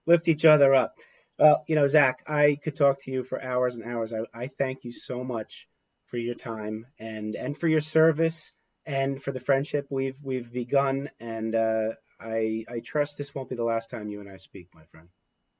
lift 0.04 0.28
each 0.28 0.44
other 0.44 0.74
up. 0.74 0.98
Well, 1.38 1.64
you 1.66 1.74
know, 1.74 1.86
Zack, 1.86 2.22
I 2.28 2.58
could 2.62 2.76
talk 2.76 3.00
to 3.04 3.10
you 3.10 3.24
for 3.24 3.42
hours 3.42 3.76
and 3.76 3.84
hours. 3.90 4.12
I, 4.12 4.42
I 4.42 4.48
thank 4.48 4.84
you 4.84 4.92
so 4.92 5.24
much 5.24 5.68
for 6.08 6.18
your 6.18 6.34
time 6.34 6.84
and 6.98 7.34
and 7.34 7.56
for 7.56 7.66
your 7.66 7.80
service 7.80 8.52
and 8.84 9.20
for 9.20 9.32
the 9.32 9.40
friendship 9.40 9.86
we've 9.88 10.18
we've 10.22 10.52
begun. 10.52 11.08
And 11.18 11.54
uh, 11.54 11.92
I 12.20 12.66
I 12.68 12.80
trust 12.84 13.16
this 13.16 13.34
won't 13.34 13.48
be 13.48 13.56
the 13.56 13.64
last 13.64 13.88
time 13.88 14.10
you 14.10 14.20
and 14.20 14.28
I 14.28 14.36
speak, 14.36 14.68
my 14.74 14.84
friend. 14.90 15.08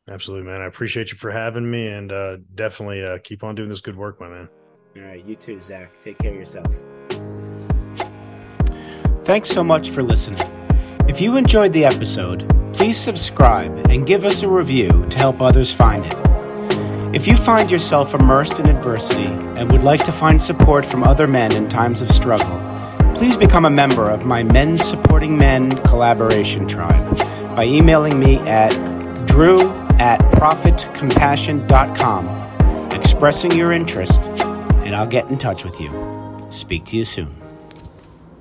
Absolutely, 0.06 0.46
man. 0.46 0.60
I 0.60 0.66
appreciate 0.66 1.12
you 1.12 1.16
for 1.16 1.30
having 1.30 1.68
me, 1.68 1.86
and 1.86 2.12
uh, 2.12 2.36
definitely 2.54 3.02
uh, 3.02 3.16
keep 3.24 3.42
on 3.42 3.54
doing 3.54 3.70
this 3.70 3.80
good 3.80 3.96
work, 3.96 4.20
my 4.20 4.28
man. 4.28 4.50
All 4.96 5.02
right, 5.02 5.24
you 5.24 5.34
too, 5.34 5.58
Zack. 5.60 5.94
Take 6.04 6.18
care 6.18 6.30
of 6.30 6.36
yourself. 6.36 6.93
Thanks 9.24 9.48
so 9.48 9.64
much 9.64 9.90
for 9.90 10.02
listening. 10.02 10.42
If 11.08 11.20
you 11.20 11.36
enjoyed 11.36 11.72
the 11.72 11.84
episode 11.84 12.54
please 12.74 12.98
subscribe 12.98 13.72
and 13.88 14.06
give 14.06 14.24
us 14.24 14.42
a 14.42 14.48
review 14.48 15.06
to 15.08 15.16
help 15.16 15.40
others 15.40 15.72
find 15.72 16.04
it. 16.04 16.14
If 17.14 17.28
you 17.28 17.36
find 17.36 17.70
yourself 17.70 18.12
immersed 18.12 18.58
in 18.58 18.68
adversity 18.68 19.24
and 19.24 19.70
would 19.70 19.84
like 19.84 20.02
to 20.04 20.12
find 20.12 20.42
support 20.42 20.84
from 20.84 21.04
other 21.04 21.28
men 21.28 21.56
in 21.56 21.68
times 21.68 22.02
of 22.02 22.10
struggle, 22.10 22.60
please 23.14 23.36
become 23.36 23.64
a 23.64 23.70
member 23.70 24.10
of 24.10 24.26
my 24.26 24.42
Men 24.42 24.76
Supporting 24.76 25.38
Men 25.38 25.70
collaboration 25.84 26.66
tribe 26.66 27.16
by 27.54 27.62
emailing 27.64 28.18
me 28.18 28.38
at 28.38 28.72
drew 29.26 29.70
at 30.00 30.18
profitcompassion.com, 30.32 32.92
expressing 32.92 33.52
your 33.52 33.70
interest, 33.70 34.26
and 34.84 34.96
I'll 34.96 35.06
get 35.06 35.28
in 35.28 35.38
touch 35.38 35.64
with 35.64 35.80
you. 35.80 35.92
Speak 36.50 36.86
to 36.86 36.96
you 36.96 37.04
soon. 37.04 37.43